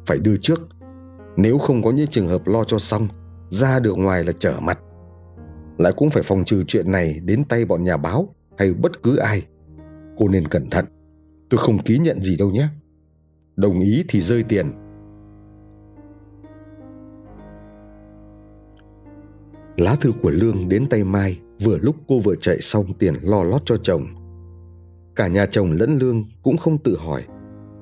phải 0.06 0.18
đưa 0.18 0.36
trước. 0.36 0.60
Nếu 1.36 1.58
không 1.58 1.82
có 1.82 1.90
những 1.90 2.06
trường 2.06 2.28
hợp 2.28 2.46
lo 2.46 2.64
cho 2.64 2.78
xong, 2.78 3.08
ra 3.50 3.80
được 3.80 3.94
ngoài 3.94 4.24
là 4.24 4.32
trở 4.38 4.60
mặt. 4.60 4.78
Lại 5.78 5.92
cũng 5.96 6.10
phải 6.10 6.22
phòng 6.22 6.44
trừ 6.44 6.64
chuyện 6.66 6.92
này 6.92 7.20
đến 7.24 7.44
tay 7.44 7.64
bọn 7.64 7.84
nhà 7.84 7.96
báo 7.96 8.34
hay 8.58 8.74
bất 8.74 9.02
cứ 9.02 9.16
ai. 9.16 9.46
Cô 10.16 10.28
nên 10.28 10.48
cẩn 10.48 10.70
thận. 10.70 10.84
Tôi 11.50 11.58
không 11.58 11.78
ký 11.78 11.98
nhận 11.98 12.22
gì 12.22 12.36
đâu 12.36 12.50
nhé. 12.50 12.68
Đồng 13.56 13.80
ý 13.80 14.04
thì 14.08 14.20
rơi 14.20 14.42
tiền. 14.42 14.72
Lá 19.76 19.96
thư 20.00 20.12
của 20.22 20.30
Lương 20.30 20.68
đến 20.68 20.86
tay 20.90 21.04
Mai 21.04 21.40
vừa 21.60 21.78
lúc 21.78 21.96
cô 22.08 22.20
vừa 22.20 22.36
chạy 22.36 22.60
xong 22.60 22.94
tiền 22.98 23.14
lo 23.22 23.42
lót 23.42 23.62
cho 23.64 23.76
chồng. 23.76 24.06
Cả 25.16 25.28
nhà 25.28 25.46
chồng 25.46 25.72
lẫn 25.72 25.98
lương 25.98 26.24
cũng 26.42 26.56
không 26.56 26.78
tự 26.78 26.96
hỏi, 26.96 27.22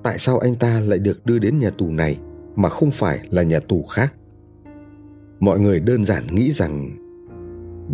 tại 0.02 0.18
sao 0.18 0.38
anh 0.38 0.56
ta 0.56 0.80
lại 0.80 0.98
được 0.98 1.26
đưa 1.26 1.38
đến 1.38 1.58
nhà 1.58 1.70
tù 1.70 1.90
này 1.90 2.18
mà 2.56 2.68
không 2.68 2.90
phải 2.90 3.28
là 3.30 3.42
nhà 3.42 3.60
tù 3.60 3.82
khác? 3.82 4.14
Mọi 5.40 5.60
người 5.60 5.80
đơn 5.80 6.04
giản 6.04 6.26
nghĩ 6.26 6.52
rằng, 6.52 6.90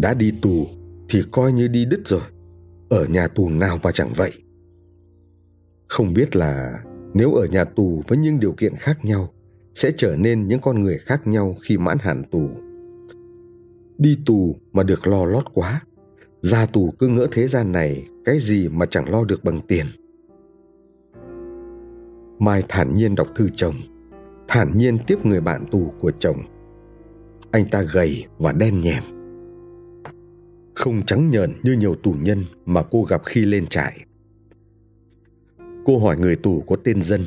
đã 0.00 0.14
đi 0.14 0.32
tù 0.42 0.66
thì 1.08 1.22
coi 1.30 1.52
như 1.52 1.68
đi 1.68 1.84
đứt 1.84 2.00
rồi, 2.04 2.22
ở 2.88 3.04
nhà 3.04 3.28
tù 3.28 3.48
nào 3.48 3.78
mà 3.82 3.92
chẳng 3.92 4.12
vậy? 4.16 4.32
Không 5.88 6.14
biết 6.14 6.36
là 6.36 6.82
nếu 7.14 7.32
ở 7.32 7.46
nhà 7.50 7.64
tù 7.64 8.02
với 8.08 8.18
những 8.18 8.40
điều 8.40 8.52
kiện 8.52 8.74
khác 8.76 9.04
nhau, 9.04 9.28
sẽ 9.74 9.90
trở 9.96 10.16
nên 10.16 10.48
những 10.48 10.60
con 10.60 10.82
người 10.82 10.98
khác 10.98 11.26
nhau 11.26 11.56
khi 11.62 11.78
mãn 11.78 11.98
hạn 12.00 12.22
tù. 12.30 12.48
Đi 13.98 14.18
tù 14.26 14.56
mà 14.72 14.82
được 14.82 15.06
lo 15.06 15.24
lót 15.24 15.44
quá. 15.54 15.80
Ra 16.40 16.66
tù 16.66 16.90
cứ 16.98 17.08
ngỡ 17.08 17.26
thế 17.32 17.48
gian 17.48 17.72
này 17.72 18.06
cái 18.24 18.38
gì 18.38 18.68
mà 18.68 18.86
chẳng 18.86 19.10
lo 19.10 19.24
được 19.24 19.44
bằng 19.44 19.60
tiền. 19.68 19.86
Mai 22.38 22.62
thản 22.68 22.94
nhiên 22.94 23.14
đọc 23.14 23.28
thư 23.36 23.48
chồng, 23.54 23.74
thản 24.48 24.78
nhiên 24.78 24.98
tiếp 25.06 25.26
người 25.26 25.40
bạn 25.40 25.66
tù 25.70 25.92
của 26.00 26.10
chồng. 26.10 26.36
Anh 27.50 27.64
ta 27.70 27.82
gầy 27.82 28.24
và 28.38 28.52
đen 28.52 28.80
nhèm. 28.80 29.02
Không 30.74 31.02
trắng 31.06 31.30
nhợn 31.30 31.52
như 31.62 31.72
nhiều 31.72 31.94
tù 31.94 32.14
nhân 32.20 32.44
mà 32.64 32.82
cô 32.90 33.02
gặp 33.02 33.22
khi 33.24 33.44
lên 33.44 33.66
trại. 33.66 34.00
Cô 35.84 35.98
hỏi 35.98 36.16
người 36.18 36.36
tù 36.36 36.60
có 36.60 36.76
tên 36.84 37.02
Dân. 37.02 37.24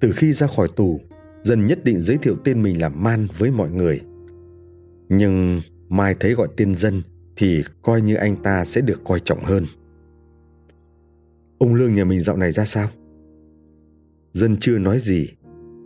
Từ 0.00 0.12
khi 0.12 0.32
ra 0.32 0.46
khỏi 0.46 0.68
tù, 0.76 1.00
Dân 1.42 1.66
nhất 1.66 1.84
định 1.84 2.00
giới 2.00 2.16
thiệu 2.16 2.36
tên 2.44 2.62
mình 2.62 2.80
là 2.80 2.88
Man 2.88 3.26
với 3.38 3.50
mọi 3.50 3.70
người. 3.70 4.00
Nhưng 5.08 5.60
Mai 5.88 6.14
thấy 6.20 6.34
gọi 6.34 6.48
tên 6.56 6.74
Dân 6.74 7.02
thì 7.36 7.62
coi 7.82 8.02
như 8.02 8.14
anh 8.14 8.36
ta 8.42 8.64
sẽ 8.64 8.80
được 8.80 9.00
coi 9.04 9.20
trọng 9.20 9.44
hơn. 9.44 9.64
Ông 11.58 11.74
Lương 11.74 11.94
nhà 11.94 12.04
mình 12.04 12.20
dạo 12.20 12.36
này 12.36 12.52
ra 12.52 12.64
sao? 12.64 12.88
Dân 14.32 14.56
chưa 14.60 14.78
nói 14.78 14.98
gì, 14.98 15.28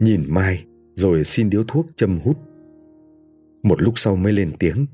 nhìn 0.01 0.25
Mai 0.29 0.67
rồi 0.95 1.25
xin 1.25 1.51
điếu 1.51 1.65
thuốc 1.69 1.87
châm 1.97 2.19
hút. 2.19 2.39
Một 3.63 3.83
lúc 3.83 3.99
sau 3.99 4.17
mới 4.17 4.33
lên 4.33 4.53
tiếng. 4.59 4.87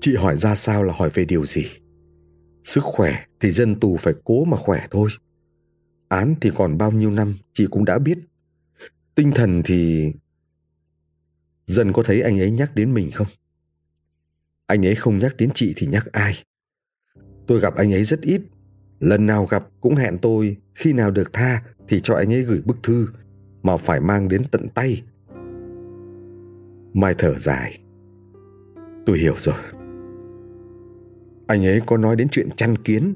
Chị 0.00 0.16
hỏi 0.16 0.36
ra 0.36 0.54
sao 0.54 0.82
là 0.82 0.92
hỏi 0.96 1.10
về 1.14 1.24
điều 1.24 1.44
gì? 1.44 1.66
Sức 2.62 2.84
khỏe 2.84 3.24
thì 3.40 3.50
dân 3.50 3.80
tù 3.80 3.96
phải 3.96 4.14
cố 4.24 4.44
mà 4.44 4.56
khỏe 4.56 4.86
thôi. 4.90 5.08
Án 6.08 6.34
thì 6.40 6.50
còn 6.54 6.78
bao 6.78 6.92
nhiêu 6.92 7.10
năm 7.10 7.34
chị 7.52 7.66
cũng 7.70 7.84
đã 7.84 7.98
biết. 7.98 8.18
Tinh 9.14 9.32
thần 9.34 9.62
thì... 9.64 10.12
Dân 11.66 11.92
có 11.92 12.02
thấy 12.02 12.22
anh 12.22 12.40
ấy 12.40 12.50
nhắc 12.50 12.74
đến 12.74 12.94
mình 12.94 13.10
không? 13.10 13.26
Anh 14.66 14.86
ấy 14.86 14.94
không 14.94 15.18
nhắc 15.18 15.36
đến 15.36 15.50
chị 15.54 15.72
thì 15.76 15.86
nhắc 15.86 16.06
ai? 16.12 16.34
Tôi 17.46 17.60
gặp 17.60 17.74
anh 17.74 17.94
ấy 17.94 18.04
rất 18.04 18.20
ít. 18.20 18.42
Lần 19.00 19.26
nào 19.26 19.46
gặp 19.46 19.68
cũng 19.80 19.94
hẹn 19.94 20.18
tôi, 20.18 20.56
khi 20.74 20.92
nào 20.92 21.10
được 21.10 21.32
tha 21.32 21.62
thì 21.88 22.00
cho 22.00 22.14
anh 22.14 22.32
ấy 22.32 22.42
gửi 22.42 22.60
bức 22.64 22.76
thư, 22.82 23.08
mà 23.62 23.76
phải 23.76 24.00
mang 24.00 24.28
đến 24.28 24.42
tận 24.50 24.68
tay. 24.68 25.02
Mai 26.94 27.14
thở 27.18 27.38
dài. 27.38 27.78
Tôi 29.06 29.18
hiểu 29.18 29.34
rồi. 29.38 29.60
Anh 31.46 31.66
ấy 31.66 31.80
có 31.86 31.96
nói 31.96 32.16
đến 32.16 32.28
chuyện 32.28 32.48
chăn 32.56 32.76
kiến. 32.76 33.14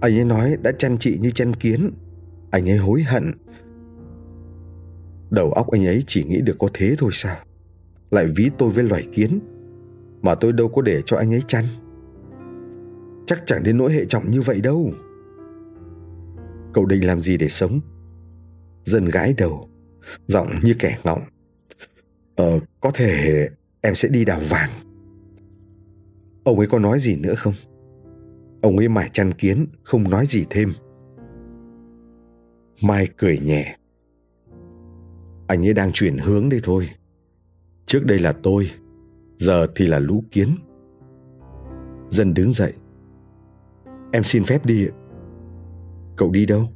Anh 0.00 0.18
ấy 0.18 0.24
nói 0.24 0.56
đã 0.62 0.72
chăn 0.72 0.98
chị 0.98 1.18
như 1.20 1.30
chăn 1.30 1.54
kiến. 1.54 1.90
Anh 2.50 2.70
ấy 2.70 2.78
hối 2.78 3.02
hận. 3.02 3.32
Đầu 5.30 5.52
óc 5.52 5.70
anh 5.70 5.86
ấy 5.86 6.04
chỉ 6.06 6.24
nghĩ 6.24 6.40
được 6.40 6.56
có 6.58 6.68
thế 6.74 6.94
thôi 6.98 7.10
sao? 7.12 7.36
Lại 8.10 8.26
ví 8.36 8.50
tôi 8.58 8.70
với 8.70 8.84
loài 8.84 9.08
kiến. 9.12 9.40
Mà 10.22 10.34
tôi 10.34 10.52
đâu 10.52 10.68
có 10.68 10.82
để 10.82 11.02
cho 11.06 11.16
anh 11.16 11.34
ấy 11.34 11.42
chăn. 11.46 11.64
Chắc 13.26 13.42
chẳng 13.46 13.62
đến 13.62 13.78
nỗi 13.78 13.92
hệ 13.92 14.04
trọng 14.04 14.30
như 14.30 14.40
vậy 14.40 14.60
đâu. 14.60 14.90
Cậu 16.72 16.86
định 16.86 17.06
làm 17.06 17.20
gì 17.20 17.36
để 17.36 17.48
sống? 17.48 17.80
Dân 18.84 19.04
gãi 19.04 19.34
đầu, 19.38 19.68
giọng 20.26 20.48
như 20.62 20.74
kẻ 20.78 20.98
ngọng. 21.04 21.20
Ờ, 22.36 22.60
có 22.80 22.90
thể 22.94 23.48
em 23.80 23.94
sẽ 23.94 24.08
đi 24.08 24.24
đào 24.24 24.40
vàng. 24.48 24.70
Ông 26.44 26.58
ấy 26.58 26.66
có 26.66 26.78
nói 26.78 27.00
gì 27.00 27.16
nữa 27.16 27.34
không? 27.36 27.54
Ông 28.62 28.76
ấy 28.78 28.88
mải 28.88 29.10
chăn 29.12 29.32
kiến, 29.32 29.66
không 29.82 30.10
nói 30.10 30.26
gì 30.26 30.44
thêm. 30.50 30.72
Mai 32.82 33.08
cười 33.16 33.38
nhẹ. 33.38 33.76
Anh 35.46 35.66
ấy 35.66 35.74
đang 35.74 35.92
chuyển 35.92 36.18
hướng 36.18 36.48
đây 36.48 36.60
thôi. 36.62 36.88
Trước 37.86 38.04
đây 38.04 38.18
là 38.18 38.32
tôi, 38.32 38.70
giờ 39.36 39.66
thì 39.74 39.86
là 39.86 39.98
lũ 39.98 40.24
kiến. 40.30 40.48
Dân 42.08 42.34
đứng 42.34 42.52
dậy. 42.52 42.72
Em 44.12 44.24
xin 44.24 44.44
phép 44.44 44.66
đi. 44.66 44.86
Cậu 46.16 46.30
đi 46.30 46.46
đâu? 46.46 46.68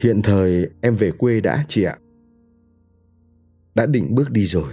Hiện 0.00 0.22
thời 0.22 0.70
em 0.80 0.94
về 0.94 1.10
quê 1.10 1.40
đã 1.40 1.64
chị 1.68 1.82
ạ. 1.82 1.96
Đã 3.74 3.86
định 3.86 4.14
bước 4.14 4.30
đi 4.30 4.44
rồi. 4.44 4.72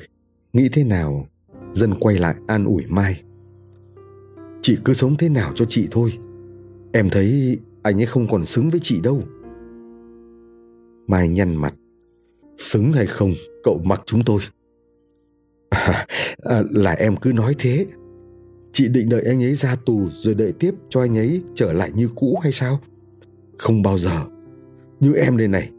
Nghĩ 0.54 0.70
thế 0.70 0.84
nào? 0.84 1.28
Dân 1.74 1.94
quay 2.00 2.18
lại 2.18 2.36
an 2.48 2.66
ủi 2.66 2.86
Mai. 2.88 3.24
Chị 4.62 4.78
cứ 4.86 4.94
sống 4.94 5.16
thế 5.18 5.30
nào 5.30 5.52
cho 5.56 5.66
chị 5.70 5.88
thôi. 5.92 6.20
Em 6.94 7.10
thấy 7.10 7.60
anh 7.84 8.00
ấy 8.00 8.06
không 8.06 8.28
còn 8.28 8.46
xứng 8.46 8.70
với 8.70 8.80
chị 8.84 9.02
đâu. 9.02 9.24
Mai 11.08 11.28
nhăn 11.28 11.56
mặt. 11.56 11.74
Xứng 12.58 12.92
hay 12.92 13.06
không, 13.06 13.32
cậu 13.64 13.82
mặc 13.84 14.02
chúng 14.06 14.24
tôi. 14.24 14.42
À, 15.70 16.06
à, 16.44 16.64
là 16.72 16.92
em 16.92 17.16
cứ 17.16 17.34
nói 17.34 17.56
thế. 17.60 17.86
Chị 18.74 18.88
định 18.88 19.10
đợi 19.10 19.22
anh 19.26 19.44
ấy 19.44 19.56
ra 19.56 19.76
tù 19.86 20.10
rồi 20.12 20.36
đợi 20.36 20.54
tiếp 20.60 20.76
cho 20.90 21.02
anh 21.02 21.18
ấy 21.18 21.44
trở 21.56 21.74
lại 21.74 21.92
như 21.96 22.10
cũ 22.16 22.40
hay 22.44 22.52
sao? 22.52 22.80
Không 23.58 23.82
bao 23.82 23.98
giờ. 23.98 24.26
Như 25.00 25.14
em 25.14 25.38
đây 25.38 25.48
này, 25.48 25.70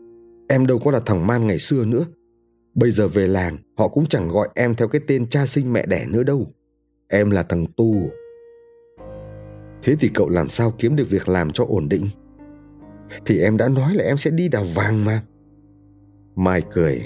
em 0.48 0.66
đâu 0.66 0.79
có 0.79 0.90
là 0.90 1.00
thằng 1.07 1.26
man 1.26 1.46
ngày 1.46 1.59
xưa 1.59 1.85
nữa. 1.85 2.05
Bây 2.74 2.90
giờ 2.90 3.09
về 3.09 3.26
làng, 3.26 3.57
họ 3.76 3.88
cũng 3.88 4.07
chẳng 4.07 4.29
gọi 4.29 4.48
em 4.55 4.74
theo 4.74 4.88
cái 4.88 5.00
tên 5.07 5.26
cha 5.26 5.46
sinh 5.46 5.72
mẹ 5.72 5.87
đẻ 5.87 6.07
nữa 6.09 6.22
đâu. 6.22 6.46
Em 7.09 7.31
là 7.31 7.42
thằng 7.42 7.66
tù. 7.76 8.11
Thế 9.83 9.96
thì 10.00 10.11
cậu 10.14 10.29
làm 10.29 10.48
sao 10.48 10.74
kiếm 10.79 10.96
được 10.96 11.11
việc 11.11 11.29
làm 11.29 11.50
cho 11.50 11.64
ổn 11.68 11.88
định? 11.88 12.09
Thì 13.26 13.38
em 13.40 13.57
đã 13.57 13.68
nói 13.68 13.94
là 13.94 14.05
em 14.05 14.16
sẽ 14.16 14.31
đi 14.31 14.48
đào 14.48 14.64
vàng 14.74 15.05
mà. 15.05 15.22
Mai 16.37 16.62
cười. 16.72 17.03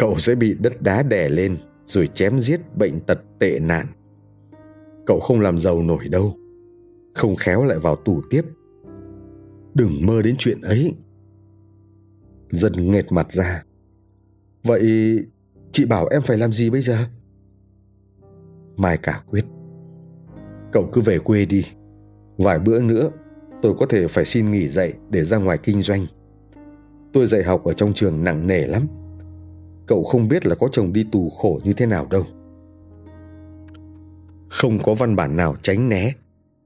Cậu 0.00 0.18
sẽ 0.18 0.34
bị 0.34 0.56
đất 0.60 0.82
đá 0.82 1.02
đè 1.02 1.28
lên 1.28 1.56
rồi 1.84 2.06
chém 2.14 2.38
giết 2.38 2.60
bệnh 2.76 3.00
tật 3.00 3.18
tệ 3.38 3.58
nạn. 3.60 3.86
Cậu 5.06 5.20
không 5.20 5.40
làm 5.40 5.58
giàu 5.58 5.82
nổi 5.82 6.08
đâu. 6.08 6.36
Không 7.14 7.36
khéo 7.36 7.64
lại 7.64 7.78
vào 7.78 7.96
tù 7.96 8.22
tiếp. 8.30 8.42
Đừng 9.74 10.06
mơ 10.06 10.22
đến 10.22 10.36
chuyện 10.38 10.60
ấy. 10.60 10.94
Dân 12.50 12.90
nghệt 12.90 13.12
mặt 13.12 13.32
ra. 13.32 13.64
Vậy 14.64 14.82
chị 15.72 15.84
bảo 15.84 16.06
em 16.06 16.22
phải 16.22 16.38
làm 16.38 16.52
gì 16.52 16.70
bây 16.70 16.80
giờ? 16.80 16.96
Mai 18.76 18.96
cả 18.96 19.22
quyết. 19.30 19.44
Cậu 20.72 20.88
cứ 20.92 21.00
về 21.00 21.18
quê 21.18 21.44
đi. 21.44 21.64
Vài 22.36 22.58
bữa 22.58 22.80
nữa, 22.80 23.10
tôi 23.62 23.74
có 23.78 23.86
thể 23.86 24.08
phải 24.08 24.24
xin 24.24 24.50
nghỉ 24.50 24.68
dạy 24.68 24.92
để 25.10 25.24
ra 25.24 25.36
ngoài 25.36 25.58
kinh 25.62 25.82
doanh. 25.82 26.06
Tôi 27.12 27.26
dạy 27.26 27.42
học 27.42 27.64
ở 27.64 27.72
trong 27.72 27.92
trường 27.94 28.24
nặng 28.24 28.46
nề 28.46 28.66
lắm. 28.66 28.86
Cậu 29.90 30.04
không 30.04 30.28
biết 30.28 30.46
là 30.46 30.54
có 30.54 30.68
chồng 30.72 30.92
đi 30.92 31.06
tù 31.12 31.30
khổ 31.30 31.60
như 31.64 31.72
thế 31.72 31.86
nào 31.86 32.06
đâu. 32.10 32.26
Không 34.48 34.82
có 34.82 34.94
văn 34.94 35.16
bản 35.16 35.36
nào 35.36 35.56
tránh 35.62 35.88
né, 35.88 36.12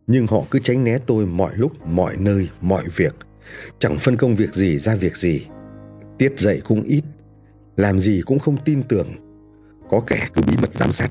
nhưng 0.06 0.26
họ 0.26 0.42
cứ 0.50 0.58
tránh 0.58 0.84
né 0.84 0.98
tôi 1.06 1.26
mọi 1.26 1.52
lúc, 1.56 1.87
mọi 1.87 2.16
nơi, 2.16 2.48
mọi 2.60 2.84
việc. 2.96 3.14
Chẳng 3.78 3.98
phân 3.98 4.16
công 4.16 4.34
việc 4.34 4.54
gì 4.54 4.78
ra 4.78 4.94
việc 4.94 5.16
gì. 5.16 5.46
Tiết 6.18 6.40
dạy 6.40 6.60
cũng 6.64 6.82
ít, 6.82 7.04
làm 7.76 8.00
gì 8.00 8.22
cũng 8.26 8.38
không 8.38 8.56
tin 8.64 8.82
tưởng. 8.82 9.08
Có 9.90 10.00
kẻ 10.06 10.28
cứ 10.34 10.42
bí 10.46 10.56
mật 10.62 10.74
giám 10.74 10.92
sát. 10.92 11.10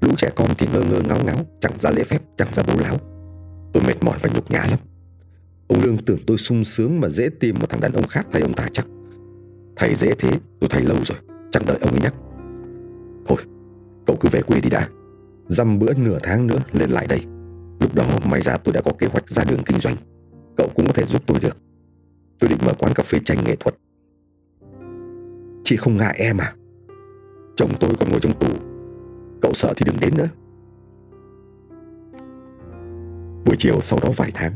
Lũ 0.00 0.14
trẻ 0.16 0.30
con 0.36 0.48
thì 0.58 0.66
ngơ 0.72 0.80
ngơ 0.80 1.00
ngáo 1.08 1.18
ngáo, 1.24 1.38
chẳng 1.60 1.78
ra 1.78 1.90
lễ 1.90 2.04
phép, 2.04 2.22
chẳng 2.36 2.48
ra 2.54 2.62
bố 2.66 2.80
láo. 2.80 2.96
Tôi 3.72 3.82
mệt 3.86 4.04
mỏi 4.04 4.18
và 4.22 4.30
nhục 4.34 4.50
nhã 4.50 4.66
lắm. 4.70 4.78
Ông 5.68 5.82
Lương 5.82 6.04
tưởng 6.04 6.18
tôi 6.26 6.38
sung 6.38 6.64
sướng 6.64 7.00
mà 7.00 7.08
dễ 7.08 7.28
tìm 7.40 7.56
một 7.60 7.70
thằng 7.70 7.80
đàn 7.80 7.92
ông 7.92 8.08
khác 8.08 8.26
thay 8.32 8.42
ông 8.42 8.54
ta 8.54 8.68
chắc. 8.72 8.86
Thầy 9.76 9.94
dễ 9.94 10.14
thế, 10.18 10.38
tôi 10.60 10.68
thấy 10.68 10.82
lâu 10.82 10.96
rồi, 11.04 11.18
chẳng 11.50 11.62
đợi 11.66 11.78
ông 11.80 11.90
ấy 11.90 12.00
nhắc. 12.00 12.14
Thôi, 13.26 13.38
cậu 14.06 14.16
cứ 14.20 14.28
về 14.32 14.42
quê 14.42 14.60
đi 14.60 14.70
đã. 14.70 14.88
Dăm 15.48 15.78
bữa 15.78 15.94
nửa 15.94 16.18
tháng 16.22 16.46
nữa 16.46 16.58
lên 16.72 16.90
lại 16.90 17.06
đây. 17.06 17.20
Lúc 17.80 17.94
đó 17.94 18.04
may 18.30 18.40
ra 18.40 18.56
tôi 18.56 18.72
đã 18.72 18.80
có 18.80 18.92
kế 18.98 19.06
hoạch 19.06 19.28
ra 19.28 19.44
đường 19.44 19.62
kinh 19.66 19.80
doanh. 19.80 19.96
Cậu 20.56 20.68
cũng 20.74 20.86
có 20.86 20.92
thể 20.92 21.04
giúp 21.06 21.22
tôi 21.26 21.38
được. 21.40 21.56
Tôi 22.38 22.50
định 22.50 22.58
mở 22.66 22.72
quán 22.78 22.94
cà 22.94 23.02
phê 23.02 23.18
tranh 23.24 23.38
nghệ 23.44 23.56
thuật. 23.56 23.74
Chị 25.64 25.76
không 25.76 25.96
ngại 25.96 26.16
em 26.18 26.38
à? 26.40 26.54
Chồng 27.56 27.70
tôi 27.80 27.90
còn 27.98 28.10
ngồi 28.10 28.20
trong 28.20 28.38
tù. 28.38 28.48
Cậu 29.42 29.52
sợ 29.54 29.72
thì 29.76 29.84
đừng 29.86 30.00
đến 30.00 30.14
nữa. 30.16 30.28
Buổi 33.44 33.56
chiều 33.58 33.80
sau 33.80 33.98
đó 34.02 34.10
vài 34.16 34.30
tháng, 34.34 34.54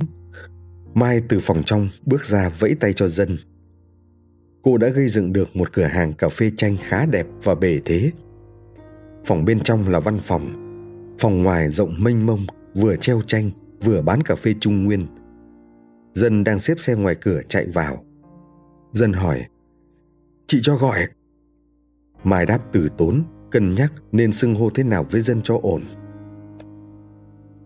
Mai 0.94 1.22
từ 1.28 1.38
phòng 1.42 1.62
trong 1.66 1.88
bước 2.06 2.24
ra 2.24 2.48
vẫy 2.58 2.74
tay 2.80 2.92
cho 2.92 3.08
dân. 3.08 3.36
Cô 4.62 4.76
đã 4.76 4.88
gây 4.88 5.08
dựng 5.08 5.32
được 5.32 5.56
một 5.56 5.72
cửa 5.72 5.84
hàng 5.84 6.12
cà 6.12 6.28
phê 6.28 6.50
tranh 6.56 6.76
khá 6.80 7.06
đẹp 7.06 7.26
và 7.42 7.54
bề 7.54 7.80
thế. 7.84 8.10
Phòng 9.24 9.44
bên 9.44 9.60
trong 9.60 9.88
là 9.88 10.00
văn 10.00 10.18
phòng, 10.18 10.52
phòng 11.18 11.42
ngoài 11.42 11.68
rộng 11.68 11.94
mênh 11.98 12.26
mông, 12.26 12.40
vừa 12.74 12.96
treo 12.96 13.20
tranh, 13.26 13.50
vừa 13.84 14.02
bán 14.02 14.22
cà 14.22 14.34
phê 14.34 14.54
trung 14.60 14.84
nguyên. 14.84 15.06
Dân 16.14 16.44
đang 16.44 16.58
xếp 16.58 16.74
xe 16.78 16.94
ngoài 16.94 17.14
cửa 17.20 17.40
chạy 17.48 17.66
vào. 17.66 18.04
Dân 18.92 19.12
hỏi, 19.12 19.46
chị 20.46 20.60
cho 20.62 20.76
gọi. 20.76 20.98
Mai 22.24 22.46
đáp 22.46 22.58
từ 22.72 22.88
tốn, 22.98 23.24
cân 23.50 23.74
nhắc 23.74 23.92
nên 24.12 24.32
xưng 24.32 24.54
hô 24.54 24.70
thế 24.70 24.84
nào 24.84 25.06
với 25.10 25.20
dân 25.20 25.42
cho 25.42 25.58
ổn. 25.62 25.82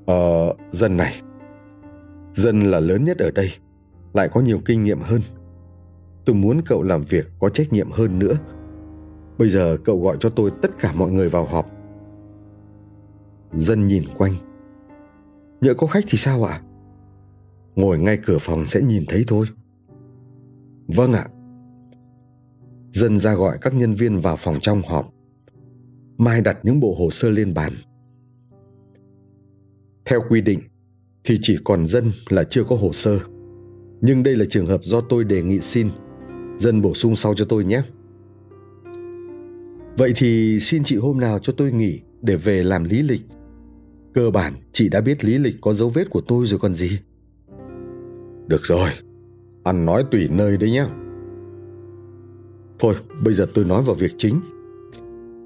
Ờ, 0.06 0.54
dân 0.70 0.96
này, 0.96 1.22
Dân 2.37 2.61
là 2.61 2.80
lớn 2.80 3.04
nhất 3.04 3.18
ở 3.18 3.30
đây, 3.30 3.52
lại 4.12 4.28
có 4.28 4.40
nhiều 4.40 4.61
kinh 4.64 4.82
nghiệm 4.82 5.00
hơn. 5.00 5.20
Tôi 6.27 6.37
muốn 6.37 6.61
cậu 6.62 6.83
làm 6.83 7.03
việc 7.03 7.27
có 7.39 7.49
trách 7.49 7.73
nhiệm 7.73 7.91
hơn 7.91 8.19
nữa. 8.19 8.35
Bây 9.39 9.49
giờ 9.49 9.77
cậu 9.85 10.01
gọi 10.01 10.17
cho 10.21 10.31
tôi 10.31 10.51
tất 10.62 10.71
cả 10.79 10.93
mọi 10.93 11.11
người 11.11 11.29
vào 11.29 11.45
họp. 11.45 11.71
Dân 13.53 13.89
nhìn 13.89 14.03
quanh. 14.19 14.33
Nhỡ 15.61 15.75
có 15.75 15.87
khách 15.87 16.05
thì 16.09 16.19
sao 16.19 16.45
ạ? 16.45 16.61
Ngồi 17.75 17.99
ngay 17.99 18.19
cửa 18.25 18.39
phòng 18.41 18.65
sẽ 18.67 18.81
nhìn 18.81 19.05
thấy 19.09 19.25
thôi. 19.27 19.47
Vâng 20.87 21.12
ạ. 21.12 21.29
Dân 22.91 23.19
ra 23.19 23.35
gọi 23.35 23.59
các 23.61 23.75
nhân 23.75 23.95
viên 23.95 24.21
vào 24.21 24.37
phòng 24.37 24.59
trong 24.62 24.83
họp. 24.83 25.12
Mai 26.19 26.41
đặt 26.41 26.59
những 26.62 26.81
bộ 26.81 26.95
hồ 26.99 27.11
sơ 27.11 27.31
lên 27.31 27.55
bàn. 27.55 27.73
Theo 30.05 30.23
quy 30.29 30.41
định, 30.41 30.61
thì 31.25 31.39
chỉ 31.43 31.59
còn 31.65 31.87
dân 31.87 32.11
là 32.29 32.45
chưa 32.45 32.65
có 32.65 32.77
hồ 32.77 32.93
sơ. 32.93 33.19
Nhưng 34.01 34.23
đây 34.23 34.37
là 34.37 34.45
trường 34.51 34.67
hợp 34.67 34.81
do 34.85 35.01
tôi 35.01 35.25
đề 35.25 35.43
nghị 35.43 35.61
xin. 35.61 35.91
Dân 36.59 36.83
bổ 36.83 36.95
sung 36.95 37.16
sau 37.16 37.35
cho 37.35 37.45
tôi 37.45 37.64
nhé. 37.64 37.83
Vậy 39.97 40.12
thì 40.16 40.61
xin 40.61 40.85
chị 40.85 40.97
hôm 40.97 41.21
nào 41.21 41.38
cho 41.38 41.53
tôi 41.57 41.73
nghỉ 41.73 42.01
để 42.23 42.37
về 42.37 42.62
làm 42.62 42.85
lý 42.85 43.03
lịch. 43.03 43.21
Cơ 44.14 44.31
bản 44.31 44.55
chị 44.73 44.88
đã 44.88 45.01
biết 45.01 45.25
lý 45.25 45.38
lịch 45.38 45.57
có 45.61 45.73
dấu 45.73 45.88
vết 45.88 46.11
của 46.11 46.21
tôi 46.21 46.47
rồi 46.47 46.59
còn 46.59 46.75
gì. 46.75 46.99
Được 48.47 48.64
rồi, 48.64 48.90
ăn 49.64 49.85
nói 49.85 50.05
tùy 50.11 50.29
nơi 50.31 50.57
đấy 50.57 50.71
nhé. 50.71 50.87
Thôi, 52.79 52.95
bây 53.25 53.35
giờ 53.35 53.47
tôi 53.55 53.64
nói 53.64 53.83
vào 53.83 53.95
việc 53.95 54.12
chính. 54.19 54.40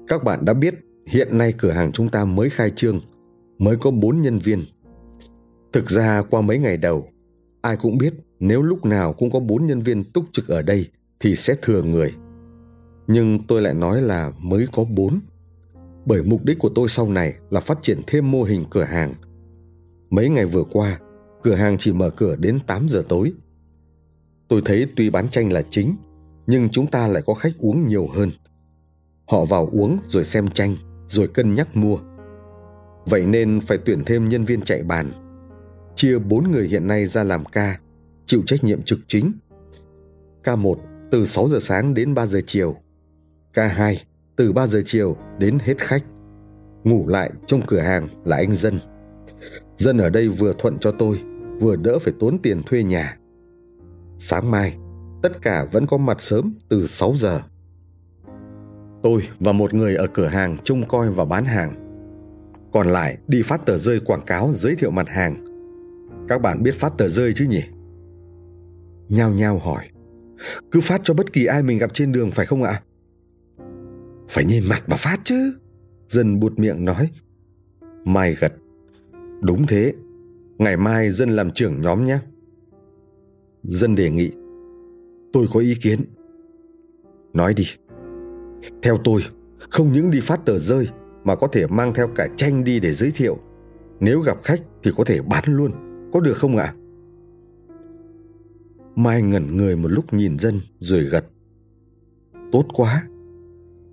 Các 0.07 0.23
bạn 0.23 0.45
đã 0.45 0.53
biết 0.53 0.75
hiện 1.07 1.37
nay 1.37 1.53
cửa 1.57 1.71
hàng 1.71 1.91
chúng 1.91 2.09
ta 2.09 2.25
mới 2.25 2.49
khai 2.49 2.71
trương, 2.75 2.99
mới 3.57 3.77
có 3.77 3.91
4 3.91 4.21
nhân 4.21 4.39
viên. 4.39 4.63
Thực 5.73 5.89
ra 5.89 6.21
qua 6.29 6.41
mấy 6.41 6.59
ngày 6.59 6.77
đầu, 6.77 7.09
ai 7.61 7.77
cũng 7.77 7.97
biết 7.97 8.13
nếu 8.39 8.61
lúc 8.61 8.85
nào 8.85 9.13
cũng 9.13 9.31
có 9.31 9.39
4 9.39 9.65
nhân 9.65 9.81
viên 9.81 10.03
túc 10.03 10.25
trực 10.31 10.47
ở 10.47 10.61
đây 10.61 10.87
thì 11.21 11.35
sẽ 11.35 11.55
thừa 11.61 11.83
người. 11.83 12.13
Nhưng 13.07 13.43
tôi 13.43 13.61
lại 13.61 13.73
nói 13.73 14.01
là 14.01 14.31
mới 14.39 14.67
có 14.71 14.83
bốn, 14.83 15.19
Bởi 16.05 16.23
mục 16.23 16.45
đích 16.45 16.59
của 16.59 16.69
tôi 16.75 16.89
sau 16.89 17.09
này 17.09 17.35
là 17.49 17.59
phát 17.59 17.77
triển 17.81 18.01
thêm 18.07 18.31
mô 18.31 18.43
hình 18.43 18.65
cửa 18.69 18.83
hàng. 18.83 19.13
Mấy 20.09 20.29
ngày 20.29 20.45
vừa 20.45 20.63
qua, 20.63 20.99
cửa 21.43 21.55
hàng 21.55 21.77
chỉ 21.77 21.93
mở 21.93 22.09
cửa 22.09 22.35
đến 22.35 22.59
8 22.67 22.87
giờ 22.89 23.03
tối. 23.09 23.33
Tôi 24.47 24.61
thấy 24.65 24.87
tuy 24.95 25.09
bán 25.09 25.29
chanh 25.29 25.51
là 25.51 25.61
chính, 25.69 25.95
nhưng 26.47 26.69
chúng 26.69 26.87
ta 26.87 27.07
lại 27.07 27.23
có 27.25 27.33
khách 27.33 27.57
uống 27.59 27.87
nhiều 27.87 28.07
hơn. 28.07 28.29
Họ 29.27 29.45
vào 29.45 29.69
uống 29.71 29.97
rồi 30.05 30.23
xem 30.23 30.47
chanh 30.47 30.75
rồi 31.07 31.27
cân 31.27 31.55
nhắc 31.55 31.75
mua. 31.75 31.97
Vậy 33.05 33.25
nên 33.25 33.59
phải 33.61 33.77
tuyển 33.77 34.03
thêm 34.05 34.29
nhân 34.29 34.43
viên 34.43 34.61
chạy 34.61 34.83
bàn. 34.83 35.11
Chia 35.95 36.19
bốn 36.19 36.51
người 36.51 36.67
hiện 36.67 36.87
nay 36.87 37.05
ra 37.05 37.23
làm 37.23 37.45
ca, 37.45 37.79
chịu 38.25 38.41
trách 38.45 38.63
nhiệm 38.63 38.83
trực 38.83 38.99
chính. 39.07 39.31
ca 40.43 40.55
1 40.55 40.79
từ 41.11 41.25
6 41.25 41.47
giờ 41.47 41.59
sáng 41.61 41.93
đến 41.93 42.13
3 42.13 42.25
giờ 42.25 42.41
chiều. 42.47 42.75
K2 43.53 43.95
từ 44.35 44.53
3 44.53 44.67
giờ 44.67 44.81
chiều 44.85 45.17
đến 45.39 45.57
hết 45.61 45.77
khách. 45.77 46.03
Ngủ 46.83 47.07
lại 47.07 47.31
trong 47.45 47.61
cửa 47.67 47.79
hàng 47.79 48.07
là 48.25 48.37
anh 48.37 48.55
Dân. 48.55 48.79
Dân 49.77 49.97
ở 49.97 50.09
đây 50.09 50.27
vừa 50.27 50.53
thuận 50.57 50.79
cho 50.79 50.91
tôi, 50.91 51.21
vừa 51.59 51.75
đỡ 51.75 51.99
phải 51.99 52.13
tốn 52.19 52.39
tiền 52.39 52.61
thuê 52.65 52.83
nhà. 52.83 53.17
Sáng 54.17 54.51
mai, 54.51 54.77
tất 55.23 55.41
cả 55.41 55.65
vẫn 55.71 55.87
có 55.87 55.97
mặt 55.97 56.21
sớm 56.21 56.53
từ 56.69 56.87
6 56.87 57.13
giờ. 57.17 57.41
Tôi 59.03 59.21
và 59.39 59.51
một 59.51 59.73
người 59.73 59.95
ở 59.95 60.07
cửa 60.07 60.27
hàng 60.27 60.57
trông 60.63 60.87
coi 60.87 61.09
và 61.09 61.25
bán 61.25 61.45
hàng. 61.45 61.75
Còn 62.73 62.87
lại 62.87 63.17
đi 63.27 63.41
phát 63.41 63.65
tờ 63.65 63.77
rơi 63.77 63.99
quảng 63.99 64.25
cáo 64.25 64.49
giới 64.53 64.75
thiệu 64.75 64.91
mặt 64.91 65.09
hàng. 65.09 65.45
Các 66.27 66.41
bạn 66.41 66.63
biết 66.63 66.75
phát 66.75 66.97
tờ 66.97 67.07
rơi 67.07 67.33
chứ 67.33 67.45
nhỉ? 67.45 67.63
Nhao 69.09 69.31
nhao 69.31 69.59
hỏi. 69.59 69.90
Cứ 70.71 70.79
phát 70.81 71.01
cho 71.03 71.13
bất 71.13 71.33
kỳ 71.33 71.45
ai 71.45 71.63
mình 71.63 71.77
gặp 71.77 71.93
trên 71.93 72.11
đường 72.11 72.31
phải 72.31 72.45
không 72.45 72.63
ạ? 72.63 72.81
Phải 74.29 74.45
nhìn 74.45 74.63
mặt 74.69 74.83
mà 74.87 74.95
phát 74.95 75.17
chứ. 75.23 75.53
Dân 76.07 76.39
buột 76.39 76.59
miệng 76.59 76.85
nói. 76.85 77.09
Mai 78.05 78.33
gật. 78.33 78.53
Đúng 79.41 79.67
thế. 79.67 79.93
Ngày 80.57 80.77
mai 80.77 81.11
dân 81.11 81.29
làm 81.29 81.51
trưởng 81.51 81.81
nhóm 81.81 82.05
nhé. 82.05 82.19
Dân 83.63 83.95
đề 83.95 84.09
nghị. 84.09 84.31
Tôi 85.33 85.45
có 85.53 85.59
ý 85.59 85.75
kiến. 85.75 85.99
Nói 87.33 87.53
đi. 87.53 87.65
Theo 88.83 88.97
tôi, 89.03 89.21
không 89.69 89.93
những 89.93 90.11
đi 90.11 90.19
phát 90.19 90.45
tờ 90.45 90.57
rơi 90.57 90.87
mà 91.23 91.35
có 91.35 91.47
thể 91.47 91.67
mang 91.67 91.93
theo 91.93 92.07
cả 92.07 92.27
tranh 92.37 92.63
đi 92.63 92.79
để 92.79 92.91
giới 92.91 93.11
thiệu. 93.11 93.37
Nếu 93.99 94.19
gặp 94.21 94.37
khách 94.43 94.59
thì 94.83 94.91
có 94.97 95.03
thể 95.03 95.21
bán 95.21 95.43
luôn. 95.47 95.71
Có 96.13 96.19
được 96.19 96.37
không 96.37 96.57
ạ? 96.57 96.73
Mai 98.95 99.21
ngẩn 99.21 99.57
người 99.57 99.75
một 99.75 99.91
lúc 99.91 100.13
nhìn 100.13 100.39
dân 100.39 100.59
rồi 100.79 101.03
gật. 101.03 101.25
Tốt 102.51 102.65
quá. 102.73 103.03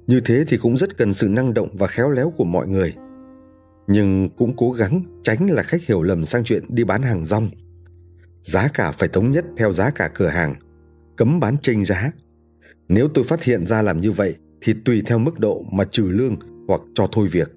Như 0.07 0.21
thế 0.21 0.45
thì 0.49 0.57
cũng 0.57 0.79
rất 0.79 0.97
cần 0.97 1.13
sự 1.15 1.29
năng 1.29 1.55
động 1.55 1.77
và 1.77 1.87
khéo 1.87 2.11
léo 2.11 2.31
của 2.31 2.45
mọi 2.45 2.69
người. 2.69 2.95
Nhưng 3.87 4.29
cũng 4.37 4.57
cố 4.57 4.73
gắng 4.73 5.03
tránh 5.23 5.51
là 5.51 5.63
khách 5.63 5.83
hiểu 5.83 6.03
lầm 6.03 6.25
sang 6.25 6.45
chuyện 6.45 6.65
đi 6.69 6.85
bán 6.85 7.03
hàng 7.03 7.27
rong. 7.27 7.49
Giá 8.43 8.69
cả 8.69 8.91
phải 8.91 9.09
thống 9.09 9.31
nhất 9.31 9.45
theo 9.57 9.73
giá 9.73 9.91
cả 9.91 10.11
cửa 10.15 10.29
hàng, 10.29 10.55
cấm 11.17 11.41
bán 11.41 11.57
tranh 11.63 11.85
giá. 11.85 12.13
Nếu 12.89 13.09
tôi 13.15 13.25
phát 13.25 13.45
hiện 13.45 13.67
ra 13.67 13.83
làm 13.83 14.01
như 14.01 14.13
vậy 14.13 14.35
thì 14.61 14.75
tùy 14.85 15.03
theo 15.07 15.19
mức 15.19 15.39
độ 15.39 15.65
mà 15.73 15.85
trừ 15.85 16.03
lương 16.03 16.37
hoặc 16.69 16.81
cho 16.95 17.09
thôi 17.13 17.29
việc. 17.33 17.53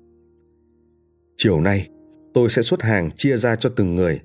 Chiều 1.38 1.62
nay, 1.62 1.89
tôi 2.34 2.49
sẽ 2.49 2.62
xuất 2.62 2.82
hàng 2.82 3.12
chia 3.12 3.38
ra 3.38 3.56
cho 3.56 3.69
từng 3.75 3.95
người. 3.95 4.21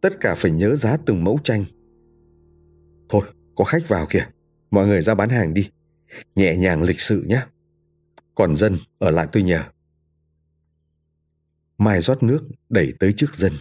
Tất 0.00 0.20
cả 0.20 0.34
phải 0.34 0.50
nhớ 0.50 0.76
giá 0.76 0.96
từng 0.96 1.24
mẫu 1.24 1.38
tranh. 1.44 1.64
Thôi, 3.08 3.22
có 3.56 3.64
khách 3.64 3.88
vào 3.88 4.06
kìa. 4.10 4.26
Mọi 4.70 4.86
người 4.86 5.02
ra 5.02 5.14
bán 5.14 5.28
hàng 5.28 5.54
đi. 5.54 5.70
Nhẹ 6.34 6.56
nhàng 6.56 6.82
lịch 6.82 7.00
sự 7.00 7.24
nhé. 7.28 7.42
Còn 8.34 8.56
dân 8.56 8.76
ở 8.98 9.10
lại 9.10 9.26
tôi 9.32 9.42
nhờ. 9.42 9.62
Mai 11.78 12.00
rót 12.00 12.22
nước 12.22 12.44
đẩy 12.68 12.92
tới 13.00 13.12
trước 13.12 13.34
dân. 13.34 13.52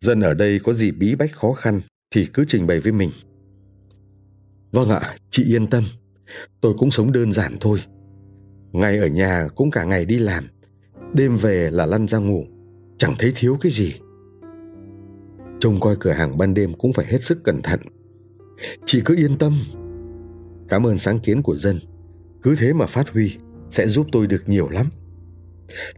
Dân 0.00 0.20
ở 0.20 0.34
đây 0.34 0.60
có 0.64 0.72
gì 0.72 0.90
bí 0.90 1.14
bách 1.14 1.32
khó 1.32 1.52
khăn 1.52 1.80
thì 2.10 2.26
cứ 2.26 2.44
trình 2.48 2.66
bày 2.66 2.80
với 2.80 2.92
mình. 2.92 3.10
Vâng 4.72 4.88
ạ, 4.88 5.16
chị 5.30 5.44
yên 5.44 5.66
tâm. 5.66 5.84
Tôi 6.60 6.74
cũng 6.78 6.90
sống 6.90 7.12
đơn 7.12 7.32
giản 7.32 7.56
thôi. 7.60 7.78
Ngày 8.72 8.98
ở 8.98 9.06
nhà 9.06 9.48
cũng 9.54 9.70
cả 9.70 9.84
ngày 9.84 10.04
đi 10.04 10.18
làm. 10.18 10.44
Đêm 11.14 11.36
về 11.36 11.70
là 11.70 11.86
lăn 11.86 12.08
ra 12.08 12.18
ngủ. 12.18 12.46
Chẳng 12.98 13.14
thấy 13.18 13.32
thiếu 13.36 13.58
cái 13.60 13.72
gì. 13.72 13.94
Trông 15.60 15.80
coi 15.80 15.96
cửa 16.00 16.10
hàng 16.10 16.38
ban 16.38 16.54
đêm 16.54 16.72
cũng 16.74 16.92
phải 16.92 17.06
hết 17.06 17.24
sức 17.24 17.44
cẩn 17.44 17.62
thận. 17.62 17.80
Chị 18.84 19.02
cứ 19.04 19.16
yên 19.16 19.38
tâm. 19.38 19.52
Cảm 20.68 20.86
ơn 20.86 20.98
sáng 20.98 21.20
kiến 21.20 21.42
của 21.42 21.56
dân. 21.56 21.78
Cứ 22.42 22.54
thế 22.58 22.72
mà 22.72 22.86
phát 22.86 23.08
huy 23.08 23.36
sẽ 23.70 23.88
giúp 23.88 24.06
tôi 24.12 24.26
được 24.26 24.48
nhiều 24.48 24.68
lắm. 24.68 24.86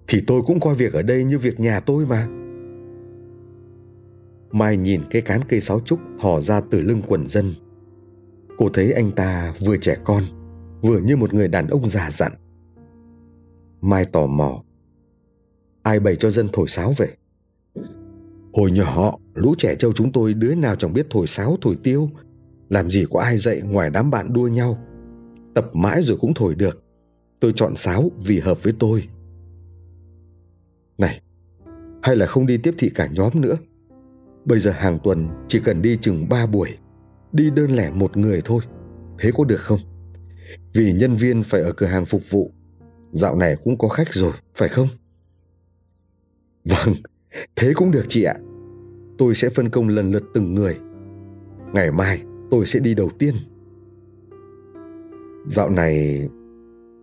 Thì 0.08 0.22
tôi 0.26 0.42
cũng 0.46 0.60
coi 0.60 0.74
việc 0.74 0.92
ở 0.92 1.02
đây 1.02 1.24
như 1.24 1.38
việc 1.38 1.60
nhà 1.60 1.80
tôi 1.80 2.06
mà. 2.06 2.28
Mai 4.50 4.76
nhìn 4.76 5.00
cái 5.10 5.22
cán 5.22 5.40
cây 5.48 5.60
sáo 5.60 5.80
trúc 5.80 5.98
thò 6.20 6.40
ra 6.40 6.60
từ 6.70 6.80
lưng 6.80 7.02
quần 7.08 7.26
dân. 7.26 7.54
Cô 8.58 8.68
thấy 8.74 8.92
anh 8.92 9.10
ta 9.10 9.54
vừa 9.60 9.76
trẻ 9.76 9.96
con, 10.04 10.22
vừa 10.82 10.98
như 10.98 11.16
một 11.16 11.34
người 11.34 11.48
đàn 11.48 11.66
ông 11.66 11.88
già 11.88 12.10
dặn. 12.10 12.32
Mai 13.80 14.04
tò 14.04 14.26
mò. 14.26 14.62
Ai 15.82 16.00
bày 16.00 16.16
cho 16.16 16.30
dân 16.30 16.48
thổi 16.52 16.68
sáo 16.68 16.92
vậy? 16.98 17.16
Hồi 18.52 18.70
nhỏ, 18.70 19.18
lũ 19.34 19.54
trẻ 19.58 19.74
trâu 19.74 19.92
chúng 19.92 20.12
tôi 20.12 20.34
đứa 20.34 20.54
nào 20.54 20.76
chẳng 20.76 20.92
biết 20.92 21.06
thổi 21.10 21.26
sáo 21.26 21.56
thổi 21.60 21.76
tiêu. 21.82 22.10
Làm 22.68 22.90
gì 22.90 23.04
có 23.10 23.20
ai 23.20 23.38
dạy 23.38 23.60
ngoài 23.60 23.90
đám 23.90 24.10
bạn 24.10 24.32
đua 24.32 24.48
nhau. 24.48 24.78
Tập 25.54 25.70
mãi 25.72 26.02
rồi 26.02 26.16
cũng 26.20 26.34
thổi 26.34 26.54
được. 26.54 26.84
Tôi 27.40 27.52
chọn 27.56 27.76
sáo 27.76 28.10
vì 28.24 28.40
hợp 28.40 28.62
với 28.62 28.72
tôi. 28.78 29.08
Này, 30.98 31.20
hay 32.02 32.16
là 32.16 32.26
không 32.26 32.46
đi 32.46 32.58
tiếp 32.58 32.74
thị 32.78 32.90
cả 32.94 33.08
nhóm 33.12 33.40
nữa? 33.40 33.56
Bây 34.44 34.60
giờ 34.60 34.70
hàng 34.70 34.98
tuần 35.04 35.28
chỉ 35.48 35.60
cần 35.64 35.82
đi 35.82 35.98
chừng 36.00 36.28
ba 36.28 36.46
buổi, 36.46 36.68
đi 37.32 37.50
đơn 37.50 37.70
lẻ 37.70 37.90
một 37.90 38.16
người 38.16 38.42
thôi. 38.44 38.62
Thế 39.18 39.30
có 39.34 39.44
được 39.44 39.60
không? 39.60 39.78
Vì 40.74 40.92
nhân 40.92 41.16
viên 41.16 41.42
phải 41.42 41.60
ở 41.60 41.72
cửa 41.72 41.86
hàng 41.86 42.06
phục 42.06 42.22
vụ. 42.30 42.50
Dạo 43.12 43.36
này 43.36 43.56
cũng 43.64 43.78
có 43.78 43.88
khách 43.88 44.14
rồi, 44.14 44.32
phải 44.54 44.68
không? 44.68 44.88
Vâng, 46.64 46.94
thế 47.56 47.72
cũng 47.74 47.90
được 47.90 48.04
chị 48.08 48.22
ạ. 48.22 48.34
Tôi 49.18 49.34
sẽ 49.34 49.48
phân 49.48 49.70
công 49.70 49.88
lần 49.88 50.10
lượt 50.10 50.22
từng 50.34 50.54
người. 50.54 50.78
Ngày 51.72 51.90
mai 51.92 52.22
tôi 52.50 52.66
sẽ 52.66 52.80
đi 52.80 52.94
đầu 52.94 53.10
tiên. 53.18 53.34
Dạo 55.46 55.70
này 55.70 56.28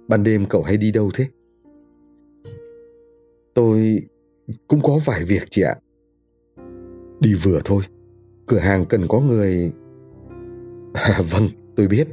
ban 0.07 0.23
đêm 0.23 0.45
cậu 0.49 0.63
hay 0.63 0.77
đi 0.77 0.91
đâu 0.91 1.11
thế? 1.13 1.25
Tôi 3.53 3.99
cũng 4.67 4.79
có 4.83 4.99
vài 5.05 5.23
việc 5.23 5.43
chị 5.49 5.61
ạ. 5.61 5.75
Đi 7.19 7.33
vừa 7.33 7.59
thôi. 7.65 7.83
Cửa 8.47 8.59
hàng 8.59 8.85
cần 8.85 9.01
có 9.07 9.19
người... 9.19 9.73
À, 10.93 11.21
vâng, 11.31 11.47
tôi 11.75 11.87
biết. 11.87 12.07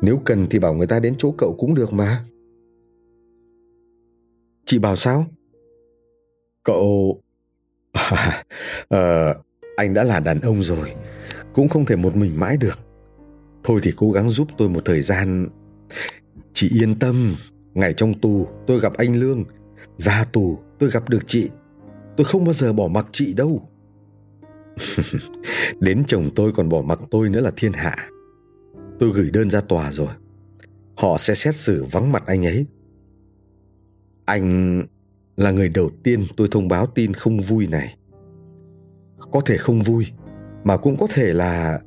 Nếu 0.00 0.20
cần 0.24 0.46
thì 0.50 0.58
bảo 0.58 0.74
người 0.74 0.86
ta 0.86 1.00
đến 1.00 1.14
chỗ 1.18 1.34
cậu 1.38 1.54
cũng 1.58 1.74
được 1.74 1.92
mà. 1.92 2.24
Chị 4.64 4.78
bảo 4.78 4.96
sao? 4.96 5.24
Cậu... 6.68 7.22
À, 7.92 8.44
à, 8.88 9.34
anh 9.76 9.94
đã 9.94 10.04
là 10.04 10.20
đàn 10.20 10.40
ông 10.40 10.62
rồi. 10.62 10.92
Cũng 11.52 11.68
không 11.68 11.84
thể 11.84 11.96
một 11.96 12.16
mình 12.16 12.40
mãi 12.40 12.56
được. 12.56 12.78
Thôi 13.64 13.80
thì 13.82 13.92
cố 13.96 14.10
gắng 14.10 14.30
giúp 14.30 14.48
tôi 14.58 14.68
một 14.68 14.84
thời 14.84 15.00
gian. 15.00 15.48
Chị 16.52 16.70
yên 16.80 16.98
tâm. 16.98 17.34
Ngày 17.74 17.94
trong 17.96 18.14
tù 18.14 18.48
tôi 18.66 18.80
gặp 18.80 18.92
anh 18.92 19.16
Lương 19.16 19.44
Ra 19.96 20.24
tù 20.32 20.58
tôi 20.78 20.90
gặp 20.90 21.08
được 21.08 21.26
chị 21.26 21.48
Tôi 22.16 22.24
không 22.24 22.44
bao 22.44 22.52
giờ 22.52 22.72
bỏ 22.72 22.88
mặc 22.88 23.06
chị 23.12 23.34
đâu 23.34 23.68
Đến 25.80 26.04
chồng 26.08 26.30
tôi 26.34 26.52
còn 26.52 26.68
bỏ 26.68 26.82
mặc 26.82 27.00
tôi 27.10 27.28
nữa 27.28 27.40
là 27.40 27.50
thiên 27.56 27.72
hạ 27.72 27.96
Tôi 28.98 29.10
gửi 29.14 29.30
đơn 29.30 29.50
ra 29.50 29.60
tòa 29.60 29.92
rồi 29.92 30.08
Họ 30.96 31.18
sẽ 31.18 31.34
xét 31.34 31.56
xử 31.56 31.84
vắng 31.84 32.12
mặt 32.12 32.22
anh 32.26 32.46
ấy 32.46 32.66
Anh 34.24 34.82
là 35.38 35.50
người 35.50 35.68
đầu 35.68 35.90
tiên 36.02 36.24
tôi 36.36 36.48
thông 36.50 36.68
báo 36.68 36.86
tin 36.86 37.14
không 37.14 37.40
vui 37.40 37.66
này. 37.66 37.96
Có 39.32 39.40
thể 39.46 39.56
không 39.56 39.82
vui, 39.82 40.06
Mà 40.64 40.76
cũng 40.76 40.96
có 40.96 41.06
thể 41.14 41.32
là 41.32 41.80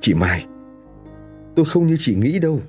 Chị 0.00 0.14
Mai. 0.14 0.46
Tôi 1.56 1.64
không 1.64 1.86
như 1.86 1.96
chị 1.98 2.14
nghĩ 2.14 2.38
đâu. 2.38 2.60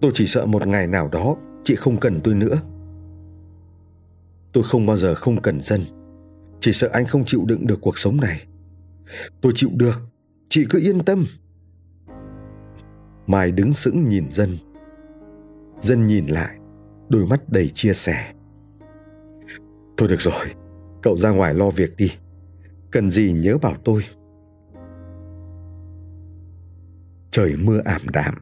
Tôi 0.00 0.10
chỉ 0.14 0.26
sợ 0.26 0.46
một 0.46 0.66
ngày 0.66 0.86
nào 0.86 1.08
đó 1.08 1.36
Chị 1.64 1.76
không 1.76 2.00
cần 2.00 2.20
tôi 2.24 2.34
nữa. 2.34 2.56
Tôi 4.52 4.64
không 4.64 4.86
bao 4.86 4.96
giờ 4.96 5.14
không 5.14 5.42
cần 5.42 5.60
dân. 5.60 5.80
Chỉ 6.60 6.72
sợ 6.72 6.88
anh 6.92 7.06
không 7.06 7.24
chịu 7.24 7.44
đựng 7.46 7.66
được 7.66 7.78
cuộc 7.80 7.98
sống 7.98 8.16
này. 8.16 8.46
Tôi 9.40 9.52
chịu 9.54 9.70
được. 9.74 10.00
Chị 10.48 10.66
cứ 10.70 10.78
yên 10.78 11.04
tâm. 11.04 11.24
Mai 13.26 13.52
đứng 13.52 13.72
sững 13.72 14.08
nhìn 14.08 14.30
dân. 14.30 14.56
Dân 15.80 16.06
nhìn 16.06 16.26
lại, 16.26 16.56
Đôi 17.08 17.26
mắt 17.26 17.48
đầy 17.48 17.68
chia 17.74 17.92
sẻ. 17.92 18.32
Thôi 20.00 20.08
được 20.08 20.20
rồi, 20.20 20.44
Cậu 21.02 21.16
ra 21.16 21.30
ngoài 21.30 21.54
lo 21.54 21.70
việc 21.70 21.96
đi. 21.96 22.12
Cần 22.90 23.10
gì 23.10 23.32
nhớ 23.32 23.58
bảo 23.58 23.74
tôi. 23.84 24.02
Trời 27.30 27.52
mưa 27.58 27.80
ảm 27.84 28.00
đạm. 28.12 28.34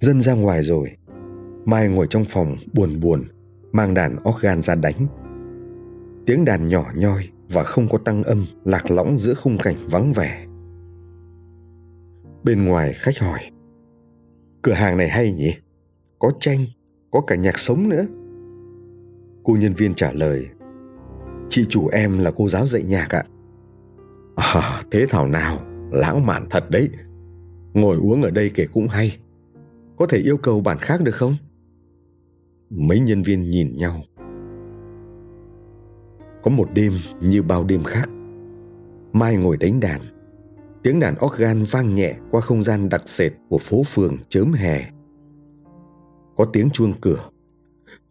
Dân 0.00 0.22
ra 0.22 0.34
ngoài 0.34 0.62
rồi. 0.62 0.96
Mai 1.64 1.88
ngồi 1.88 2.06
trong 2.10 2.24
phòng 2.30 2.56
buồn 2.72 3.00
buồn, 3.00 3.24
Mang 3.72 3.94
đàn 3.94 4.16
organ 4.28 4.62
ra 4.62 4.74
đánh. 4.74 5.06
Tiếng 6.26 6.44
đàn 6.44 6.68
nhỏ 6.68 6.84
nhoi 6.94 7.28
Và 7.48 7.62
không 7.62 7.88
có 7.88 7.98
tăng 7.98 8.22
âm 8.22 8.44
Lạc 8.64 8.90
lõng 8.90 9.18
giữa 9.18 9.34
khung 9.34 9.58
cảnh 9.58 9.76
vắng 9.90 10.12
vẻ. 10.12 10.46
Bên 12.44 12.64
ngoài 12.64 12.92
khách 12.96 13.18
hỏi, 13.18 13.40
Cửa 14.62 14.72
hàng 14.72 14.96
này 14.96 15.08
hay 15.08 15.32
nhỉ? 15.32 15.54
Có 16.18 16.32
tranh, 16.40 16.64
Có 17.10 17.20
cả 17.20 17.36
nhạc 17.36 17.58
sống 17.58 17.88
nữa. 17.88 18.04
Cô 19.44 19.56
nhân 19.60 19.72
viên 19.72 19.94
trả 19.94 20.12
lời 20.12 20.46
Chị 21.52 21.66
chủ 21.68 21.88
em 21.88 22.18
là 22.18 22.30
cô 22.36 22.48
giáo 22.48 22.66
dạy 22.66 22.82
nhạc 22.82 23.08
ạ 23.14 23.24
À 24.36 24.82
thế 24.90 25.06
thảo 25.08 25.28
nào, 25.28 25.58
Lãng 25.90 26.26
mạn 26.26 26.46
thật 26.50 26.70
đấy 26.70 26.90
Ngồi 27.74 27.96
uống 27.96 28.22
ở 28.22 28.30
đây 28.30 28.50
kể 28.54 28.66
cũng 28.72 28.88
hay 28.88 29.18
Có 29.96 30.06
thể 30.06 30.18
yêu 30.18 30.36
cầu 30.36 30.60
bản 30.60 30.78
khác 30.78 31.00
được 31.02 31.14
không? 31.14 31.36
Mấy 32.70 33.00
nhân 33.00 33.22
viên 33.22 33.42
nhìn 33.42 33.76
nhau 33.76 34.02
Có 36.42 36.50
một 36.50 36.68
đêm 36.74 36.92
như 37.20 37.42
bao 37.42 37.64
đêm 37.64 37.84
khác, 37.84 38.08
Mai 39.12 39.36
ngồi 39.36 39.56
đánh 39.56 39.80
đàn 39.80 40.00
Tiếng 40.82 41.00
đàn 41.00 41.14
organ 41.24 41.64
vang 41.70 41.94
nhẹ 41.94 42.14
qua 42.30 42.40
không 42.40 42.62
gian 42.62 42.88
đặc 42.88 43.02
sệt 43.06 43.32
của 43.48 43.58
phố 43.58 43.82
phường 43.82 44.16
chớm 44.28 44.52
hè. 44.52 44.90
Có 46.36 46.44
tiếng 46.52 46.70
chuông 46.70 46.92
cửa. 47.00 47.28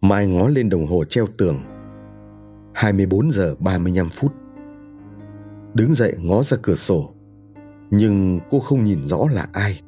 Mai 0.01 0.27
ngó 0.27 0.47
lên 0.47 0.69
đồng 0.69 0.87
hồ 0.87 1.03
treo 1.03 1.27
tường. 1.37 1.80
24 2.73 3.31
giờ 3.31 3.55
35 3.59 4.09
phút. 4.09 4.33
Đứng 5.73 5.95
dậy 5.95 6.15
ngó 6.19 6.43
ra 6.43 6.57
cửa 6.61 6.75
sổ. 6.75 7.13
Nhưng 7.89 8.39
cô 8.49 8.59
không 8.59 8.83
nhìn 8.83 9.07
rõ 9.07 9.27
là 9.31 9.47
ai. 9.53 9.81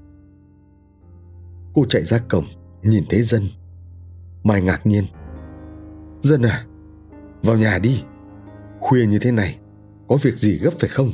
Cô 1.74 1.86
chạy 1.90 2.04
ra 2.04 2.18
cổng, 2.30 2.46
nhìn 2.84 3.04
thấy 3.10 3.24
dân. 3.24 3.44
Mai 4.44 4.62
ngạc 4.62 4.86
nhiên. 4.86 5.04
Dân 6.22 6.42
à, 6.42 6.66
vào 7.44 7.58
nhà 7.58 7.80
đi. 7.80 8.04
Khuya 8.80 9.06
như 9.06 9.20
thế 9.20 9.32
này, 9.32 9.60
có 10.08 10.18
việc 10.22 10.34
gì 10.34 10.58
gấp 10.58 10.74
phải 10.80 10.90
không? 10.90 11.10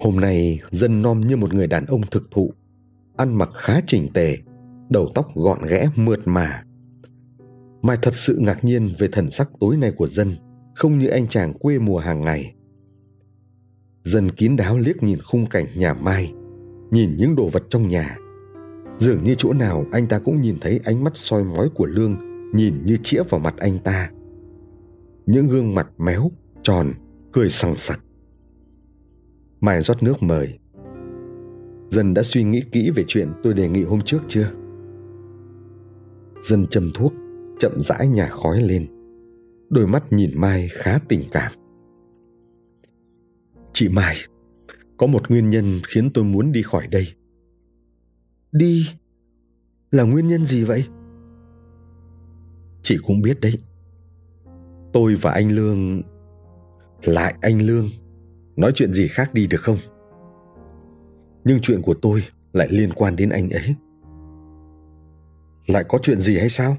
Hôm 0.00 0.20
nay 0.20 0.60
dân 0.70 1.02
nom 1.02 1.20
như 1.20 1.36
một 1.36 1.54
người 1.54 1.66
đàn 1.66 1.86
ông 1.86 2.00
thực 2.10 2.30
thụ, 2.30 2.52
ăn 3.16 3.34
mặc 3.34 3.50
khá 3.54 3.80
chỉnh 3.86 4.08
tề, 4.14 4.36
đầu 4.88 5.08
tóc 5.14 5.34
gọn 5.34 5.58
ghẽ 5.68 5.88
mượt 5.96 6.20
mà. 6.24 6.64
Mai 7.82 7.98
thật 8.02 8.14
sự 8.14 8.38
ngạc 8.40 8.64
nhiên 8.64 8.88
về 8.98 9.08
thần 9.12 9.30
sắc 9.30 9.50
tối 9.60 9.76
nay 9.76 9.92
của 9.92 10.06
dân, 10.06 10.32
không 10.74 10.98
như 10.98 11.08
anh 11.08 11.28
chàng 11.28 11.52
quê 11.52 11.78
mùa 11.78 11.98
hàng 11.98 12.20
ngày. 12.20 12.54
Dân 14.04 14.30
kín 14.30 14.56
đáo 14.56 14.78
liếc 14.78 15.02
nhìn 15.02 15.18
khung 15.20 15.46
cảnh 15.46 15.66
nhà 15.76 15.94
Mai, 15.94 16.32
nhìn 16.90 17.16
những 17.16 17.36
đồ 17.36 17.48
vật 17.48 17.62
trong 17.68 17.88
nhà. 17.88 18.16
Dường 18.98 19.24
như 19.24 19.34
chỗ 19.38 19.52
nào 19.52 19.86
anh 19.92 20.06
ta 20.06 20.18
cũng 20.18 20.40
nhìn 20.40 20.56
thấy 20.60 20.80
ánh 20.84 21.04
mắt 21.04 21.12
soi 21.14 21.44
mói 21.44 21.68
của 21.68 21.86
Lương 21.86 22.16
nhìn 22.52 22.74
như 22.84 22.96
chĩa 23.02 23.22
vào 23.28 23.40
mặt 23.40 23.54
anh 23.58 23.78
ta. 23.78 24.10
Những 25.26 25.48
gương 25.48 25.74
mặt 25.74 25.88
méo, 25.98 26.30
tròn, 26.62 26.92
cười 27.32 27.48
sằng 27.48 27.76
sặc 27.76 28.00
Mai 29.60 29.82
rót 29.82 30.02
nước 30.02 30.22
mời. 30.22 30.58
Dân 31.90 32.14
đã 32.14 32.22
suy 32.22 32.44
nghĩ 32.44 32.62
kỹ 32.72 32.90
về 32.90 33.04
chuyện 33.08 33.28
tôi 33.42 33.54
đề 33.54 33.68
nghị 33.68 33.82
hôm 33.82 34.00
trước 34.00 34.18
chưa? 34.28 34.50
Dân 36.42 36.66
châm 36.66 36.90
thuốc, 36.94 37.12
chậm 37.60 37.80
rãi 37.80 38.08
nhả 38.08 38.28
khói 38.28 38.60
lên. 38.60 38.86
Đôi 39.70 39.86
mắt 39.86 40.12
nhìn 40.12 40.30
Mai 40.34 40.68
khá 40.72 40.98
tình 41.08 41.22
cảm. 41.32 41.52
Chị 43.72 43.88
Mai, 43.88 44.16
có 44.96 45.06
một 45.06 45.30
nguyên 45.30 45.50
nhân 45.50 45.64
khiến 45.88 46.10
tôi 46.14 46.24
muốn 46.24 46.52
đi 46.52 46.62
khỏi 46.62 46.86
đây. 46.86 47.08
Đi? 48.52 48.88
Là 49.90 50.02
nguyên 50.02 50.28
nhân 50.28 50.46
gì 50.46 50.64
vậy? 50.64 50.84
Chị 52.82 52.98
cũng 53.06 53.22
biết 53.22 53.40
đấy. 53.40 53.58
Tôi 54.92 55.14
và 55.14 55.30
anh 55.30 55.52
Lương... 55.52 56.02
Lại 57.02 57.34
anh 57.40 57.62
Lương 57.62 57.88
nói 58.56 58.72
chuyện 58.74 58.92
gì 58.92 59.08
khác 59.08 59.30
đi 59.34 59.46
được 59.46 59.60
không 59.60 59.76
nhưng 61.44 61.60
chuyện 61.60 61.82
của 61.82 61.94
tôi 61.94 62.24
lại 62.52 62.68
liên 62.70 62.90
quan 62.92 63.16
đến 63.16 63.28
anh 63.28 63.50
ấy 63.50 63.74
lại 65.66 65.84
có 65.88 65.98
chuyện 66.02 66.20
gì 66.20 66.38
hay 66.38 66.48
sao 66.48 66.76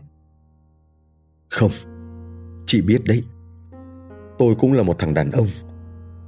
không, 1.52 1.72
chị 2.66 2.82
biết 2.82 3.02
đấy. 3.06 3.24
Tôi 4.40 4.56
cũng 4.56 4.74
là 4.74 4.84
một 4.84 5.00
thằng 5.00 5.14
đàn 5.14 5.32
ông. 5.32 5.48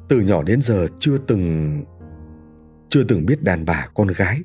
Từ 0.10 0.22
nhỏ 0.22 0.44
đến 0.44 0.62
giờ 0.62 0.88
chưa 1.00 1.18
từng 1.18 1.84
chưa 2.90 3.04
từng 3.04 3.26
biết 3.26 3.44
đàn 3.44 3.66
bà 3.66 3.88
con 3.94 4.08
gái. 4.08 4.38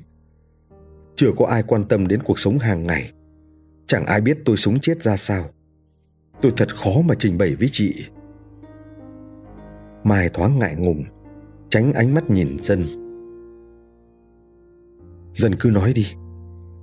Chưa 1.15 1.31
có 1.37 1.45
ai 1.45 1.63
quan 1.63 1.87
tâm 1.87 2.07
đến 2.07 2.19
cuộc 2.23 2.39
sống 2.39 2.57
hàng 2.57 2.83
ngày. 2.83 3.11
Chẳng 3.87 4.05
ai 4.05 4.21
biết 4.21 4.37
tôi 4.45 4.57
sống 4.57 4.79
chết 4.79 5.03
ra 5.03 5.17
sao. 5.17 5.45
Tôi 6.41 6.51
thật 6.57 6.75
khó 6.75 7.01
mà 7.05 7.15
trình 7.19 7.37
bày 7.37 7.55
với 7.55 7.69
chị. 7.71 8.05
Mai 10.03 10.29
thoáng 10.29 10.59
ngại 10.59 10.75
ngùng, 10.75 11.03
Tránh 11.69 11.93
ánh 11.93 12.13
mắt 12.13 12.29
nhìn 12.29 12.57
dân. 12.63 12.83
Dân 15.33 15.55
cứ 15.59 15.69
nói 15.69 15.93
đi, 15.93 16.05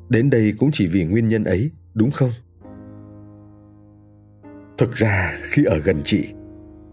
Đến 0.09 0.31
đây 0.31 0.55
cũng 0.59 0.71
chỉ 0.73 0.87
vì 0.87 1.05
nguyên 1.05 1.29
nhân 1.29 1.45
ấy, 1.45 1.71
Đúng 1.95 2.11
không? 2.11 2.31
Thực 4.79 4.93
ra 4.93 5.39
khi 5.43 5.65
ở 5.65 5.79
gần 5.79 6.03
chị, 6.05 6.29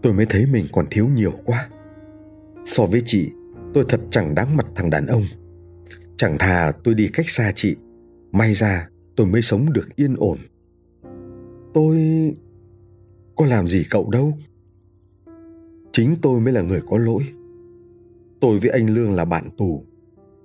Tôi 0.02 0.12
mới 0.12 0.26
thấy 0.26 0.46
mình 0.46 0.66
còn 0.72 0.86
thiếu 0.90 1.08
nhiều 1.08 1.32
quá. 1.44 1.68
So 2.64 2.86
với 2.86 3.02
chị, 3.06 3.30
Tôi 3.74 3.84
thật 3.88 4.00
chẳng 4.10 4.34
đáng 4.34 4.56
mặt 4.56 4.66
thằng 4.74 4.90
đàn 4.90 5.06
ông. 5.06 5.22
Chẳng 6.16 6.38
thà 6.38 6.72
tôi 6.84 6.94
đi 6.94 7.08
cách 7.08 7.28
xa 7.28 7.52
chị, 7.54 7.76
May 8.32 8.54
ra 8.54 8.88
tôi 9.16 9.26
mới 9.26 9.42
sống 9.42 9.72
được 9.72 9.96
yên 9.96 10.14
ổn. 10.16 10.38
Tôi, 11.74 11.96
có 13.36 13.46
làm 13.46 13.68
gì 13.68 13.84
cậu 13.90 14.10
đâu. 14.10 14.32
Chính 15.92 16.14
tôi 16.22 16.40
mới 16.40 16.52
là 16.52 16.62
người 16.62 16.80
có 16.86 16.98
lỗi. 16.98 17.22
Tôi 18.40 18.58
với 18.58 18.70
anh 18.70 18.94
lương 18.94 19.12
là 19.12 19.24
bạn 19.24 19.50
tù. 19.58 19.84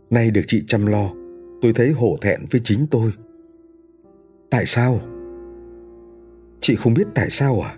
Nay 0.10 0.32
được 0.32 0.42
chị 0.48 0.64
chăm 0.68 0.86
lo, 0.86 1.12
tôi 1.62 1.74
thấy 1.74 1.92
hổ 1.92 2.18
thẹn 2.22 2.40
với 2.52 2.62
chính 2.64 2.88
tôi. 2.92 3.12
Tại 4.50 4.66
sao? 4.66 5.00
Chị 6.62 6.76
không 6.76 6.93
biết 6.93 7.07
tại 7.16 7.30
sao 7.30 7.62
à 7.62 7.78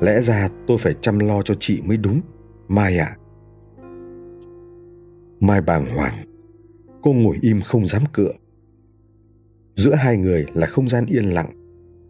lẽ 0.00 0.20
ra 0.20 0.48
tôi 0.66 0.78
phải 0.78 0.94
chăm 1.00 1.18
lo 1.18 1.42
cho 1.42 1.54
chị 1.60 1.82
mới 1.84 1.96
đúng 1.96 2.20
mai 2.68 2.98
ạ 2.98 3.06
à? 3.06 3.18
mai 5.40 5.60
bàng 5.60 5.86
hoàng 5.96 6.14
cô 7.02 7.12
ngồi 7.12 7.36
im 7.42 7.60
không 7.60 7.86
dám 7.86 8.02
cựa 8.12 8.32
giữa 9.78 9.94
hai 9.94 10.16
người 10.16 10.46
là 10.54 10.66
không 10.66 10.88
gian 10.88 11.06
yên 11.06 11.24
lặng, 11.24 11.50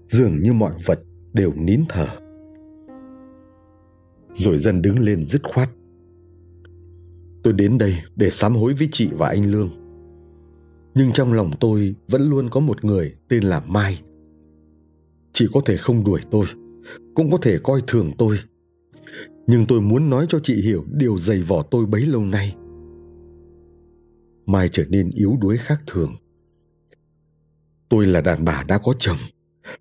dường 0.08 0.42
như 0.42 0.52
mọi 0.52 0.72
vật 0.86 0.98
đều 1.32 1.52
nín 1.54 1.82
thở 1.88 2.06
rồi 4.32 4.58
dần 4.58 4.82
đứng 4.82 4.98
lên 4.98 5.24
dứt 5.24 5.42
khoát. 5.42 5.70
Tôi 7.42 7.52
đến 7.52 7.78
đây 7.78 7.94
để 8.16 8.30
sám 8.30 8.56
hối 8.56 8.74
với 8.74 8.88
chị 8.92 9.08
và 9.12 9.28
anh 9.28 9.50
Lương. 9.50 9.70
Nhưng 10.94 11.12
trong 11.12 11.32
lòng 11.32 11.50
tôi 11.60 11.94
vẫn 12.08 12.22
luôn 12.30 12.48
có 12.50 12.60
một 12.60 12.84
người 12.84 13.14
tên 13.28 13.44
là 13.44 13.60
Mai. 13.60 14.02
Chị 15.38 15.46
có 15.52 15.60
thể 15.66 15.76
không 15.76 16.04
đuổi 16.04 16.20
tôi, 16.30 16.46
cũng 17.14 17.30
có 17.30 17.38
thể 17.42 17.58
coi 17.62 17.82
thường 17.86 18.10
tôi. 18.18 18.38
Nhưng 19.46 19.66
tôi 19.66 19.80
muốn 19.80 20.10
nói 20.10 20.26
cho 20.28 20.40
chị 20.42 20.62
hiểu 20.62 20.84
điều 20.90 21.18
dày 21.18 21.42
vỏ 21.42 21.62
tôi 21.62 21.86
bấy 21.86 22.06
lâu 22.06 22.24
nay. 22.24 22.56
Mai 24.46 24.68
trở 24.72 24.84
nên 24.88 25.10
yếu 25.10 25.36
đuối 25.40 25.56
khác 25.58 25.80
thường. 25.86 26.16
Tôi 27.88 28.06
là 28.06 28.20
đàn 28.20 28.44
bà 28.44 28.64
đã 28.68 28.78
có 28.78 28.94
chồng, 28.98 29.16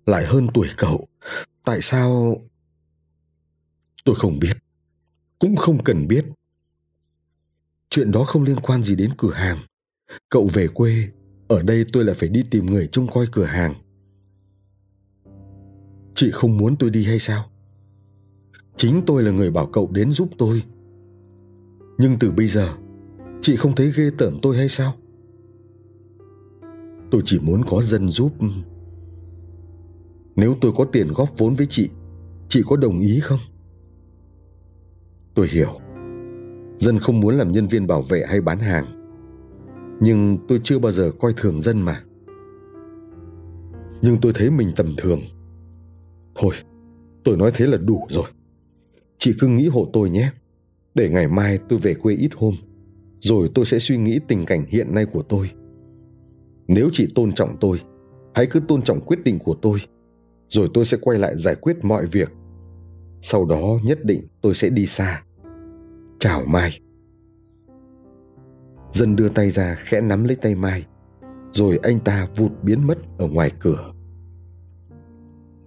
lại 0.06 0.26
hơn 0.26 0.46
tuổi 0.54 0.68
cậu. 0.76 1.06
Tại 1.64 1.78
sao... 1.82 2.36
Tôi 4.04 4.14
không 4.14 4.38
biết. 4.38 4.56
Cũng 5.38 5.56
không 5.56 5.84
cần 5.84 6.08
biết. 6.08 6.24
Chuyện 7.90 8.10
đó 8.10 8.24
không 8.24 8.42
liên 8.42 8.56
quan 8.56 8.82
gì 8.82 8.96
đến 8.96 9.10
cửa 9.18 9.32
hàng. 9.32 9.58
Cậu 10.28 10.48
về 10.52 10.68
quê, 10.68 11.08
ở 11.48 11.62
đây 11.62 11.84
tôi 11.92 12.04
lại 12.04 12.14
phải 12.14 12.28
đi 12.28 12.44
tìm 12.50 12.66
người 12.66 12.88
trông 12.92 13.06
coi 13.06 13.26
cửa 13.32 13.44
hàng. 13.44 13.74
Chị 16.18 16.30
không 16.30 16.56
muốn 16.56 16.76
tôi 16.76 16.90
đi 16.90 17.04
hay 17.04 17.18
sao? 17.18 17.44
Chính 18.76 19.02
tôi 19.06 19.22
là 19.22 19.30
người 19.30 19.50
bảo 19.50 19.66
cậu 19.66 19.88
đến 19.92 20.12
giúp 20.12 20.28
tôi. 20.38 20.62
Nhưng 21.98 22.18
từ 22.18 22.30
bây 22.30 22.46
giờ, 22.46 22.68
chị 23.40 23.56
không 23.56 23.74
thấy 23.74 23.92
ghê 23.96 24.10
tởm 24.18 24.38
tôi 24.42 24.56
hay 24.56 24.68
sao? 24.68 24.94
Tôi 27.10 27.22
chỉ 27.24 27.38
muốn 27.38 27.62
có 27.64 27.82
dân 27.82 28.08
giúp. 28.08 28.32
Nếu 30.36 30.56
tôi 30.60 30.72
có 30.76 30.84
tiền 30.84 31.08
góp 31.14 31.38
vốn 31.38 31.54
với 31.54 31.66
chị, 31.70 31.90
chị 32.48 32.62
có 32.66 32.76
đồng 32.76 32.98
ý 32.98 33.20
không? 33.20 33.40
Tôi 35.34 35.48
hiểu. 35.48 35.80
Dân 36.78 36.98
không 36.98 37.20
muốn 37.20 37.34
làm 37.34 37.52
nhân 37.52 37.66
viên 37.66 37.86
bảo 37.86 38.02
vệ 38.02 38.24
hay 38.28 38.40
bán 38.40 38.58
hàng. 38.58 38.84
Nhưng 40.00 40.38
tôi 40.48 40.60
chưa 40.64 40.78
bao 40.78 40.92
giờ 40.92 41.12
coi 41.20 41.32
thường 41.36 41.60
dân 41.60 41.80
mà. 41.80 42.02
Nhưng 44.02 44.20
tôi 44.22 44.32
thấy 44.32 44.50
mình 44.50 44.72
tầm 44.76 44.86
thường. 44.96 45.20
Thôi, 46.38 46.54
tôi 47.24 47.36
nói 47.36 47.50
thế 47.54 47.66
là 47.66 47.76
đủ 47.76 48.06
rồi. 48.10 48.26
Chị 49.18 49.34
cứ 49.38 49.46
nghĩ 49.46 49.68
hộ 49.68 49.88
tôi 49.92 50.10
nhé. 50.10 50.30
Để 50.94 51.08
ngày 51.08 51.28
mai 51.28 51.58
tôi 51.68 51.78
về 51.78 51.94
quê 51.94 52.14
ít 52.14 52.30
hôm, 52.36 52.54
rồi 53.20 53.50
tôi 53.54 53.64
sẽ 53.64 53.78
suy 53.78 53.96
nghĩ 53.96 54.20
tình 54.28 54.44
cảnh 54.44 54.64
hiện 54.68 54.94
nay 54.94 55.06
của 55.06 55.22
tôi. 55.22 55.50
Nếu 56.68 56.88
chị 56.92 57.08
tôn 57.14 57.32
trọng 57.32 57.56
tôi, 57.60 57.80
hãy 58.34 58.46
cứ 58.46 58.60
tôn 58.68 58.82
trọng 58.82 59.00
quyết 59.00 59.24
định 59.24 59.38
của 59.38 59.54
tôi, 59.62 59.78
rồi 60.48 60.68
tôi 60.74 60.84
sẽ 60.84 60.98
quay 61.00 61.18
lại 61.18 61.36
giải 61.36 61.54
quyết 61.54 61.76
mọi 61.82 62.06
việc. 62.06 62.32
Sau 63.20 63.44
đó 63.44 63.78
nhất 63.84 64.04
định 64.04 64.26
tôi 64.40 64.54
sẽ 64.54 64.70
đi 64.70 64.86
xa. 64.86 65.22
Chào 66.20 66.44
Mai. 66.46 66.70
Dân 68.92 69.16
đưa 69.16 69.28
tay 69.28 69.50
ra 69.50 69.74
khẽ 69.74 70.00
nắm 70.00 70.24
lấy 70.24 70.36
tay 70.36 70.54
Mai, 70.54 70.86
rồi 71.52 71.78
anh 71.82 72.00
ta 72.00 72.28
vụt 72.36 72.52
biến 72.62 72.86
mất 72.86 72.98
ở 73.18 73.28
ngoài 73.28 73.50
cửa. 73.60 73.92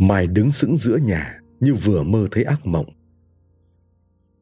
Mai 0.01 0.27
đứng 0.27 0.51
sững 0.51 0.77
giữa 0.77 0.97
nhà 0.97 1.41
như 1.59 1.73
vừa 1.73 2.03
mơ 2.03 2.27
thấy 2.31 2.43
ác 2.43 2.65
mộng. 2.65 2.85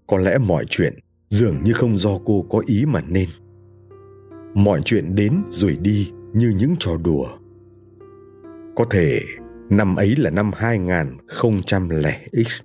Có 0.08 0.18
lẽ 0.18 0.38
mọi 0.38 0.66
chuyện 0.70 0.94
dường 1.30 1.64
như 1.64 1.74
không 1.74 1.98
do 1.98 2.20
cô 2.26 2.46
có 2.50 2.64
ý 2.66 2.86
mà 2.86 3.02
nên. 3.02 3.30
Mọi 4.54 4.82
chuyện 4.86 5.16
đến 5.16 5.44
rồi 5.50 5.78
đi 5.82 6.12
như 6.34 6.50
những 6.50 6.76
trò 6.80 6.98
đùa. 7.04 7.28
Có 8.76 8.86
thể 8.90 9.22
năm 9.70 9.96
ấy 9.96 10.16
là 10.16 10.30
năm 10.30 10.52
2000X. 10.52 12.64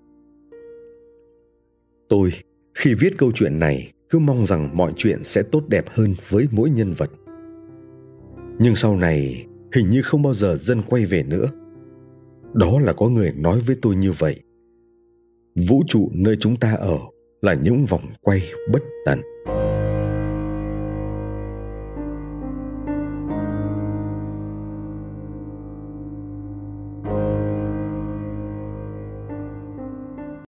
Tôi, 2.09 2.33
khi 2.75 2.95
viết 2.95 3.19
câu 3.19 3.33
chuyện 3.35 3.59
này, 3.59 3.93
cứ 4.11 4.19
mong 4.19 4.47
rằng 4.47 4.77
mọi 4.77 4.93
chuyện 4.97 5.25
sẽ 5.25 5.43
tốt 5.43 5.69
đẹp 5.69 5.85
hơn 5.89 6.15
với 6.29 6.49
mỗi 6.51 6.71
nhân 6.71 6.93
vật. 6.93 7.11
Nhưng 8.59 8.77
sau 8.77 8.97
này, 8.97 9.47
hình 9.75 9.91
như 9.91 10.03
không 10.03 10.23
bao 10.23 10.35
giờ 10.35 10.57
dân 10.57 10.83
quay 10.83 11.07
về 11.07 11.23
nữa. 11.23 11.47
Đó 12.55 12.79
là 12.79 12.93
có 12.93 13.09
người 13.09 13.33
nói 13.33 13.61
với 13.61 13.77
tôi 13.83 13.97
như 13.97 14.13
vậy. 14.13 14.41
Vũ 15.69 15.83
trụ 15.89 16.09
nơi 16.15 16.37
chúng 16.41 16.57
ta 16.57 16.73
ở 16.73 16.99
là 17.41 17.55
những 17.55 17.87
vòng 17.87 18.03
quay 18.21 18.43
bất 18.73 18.83
tận 19.07 19.21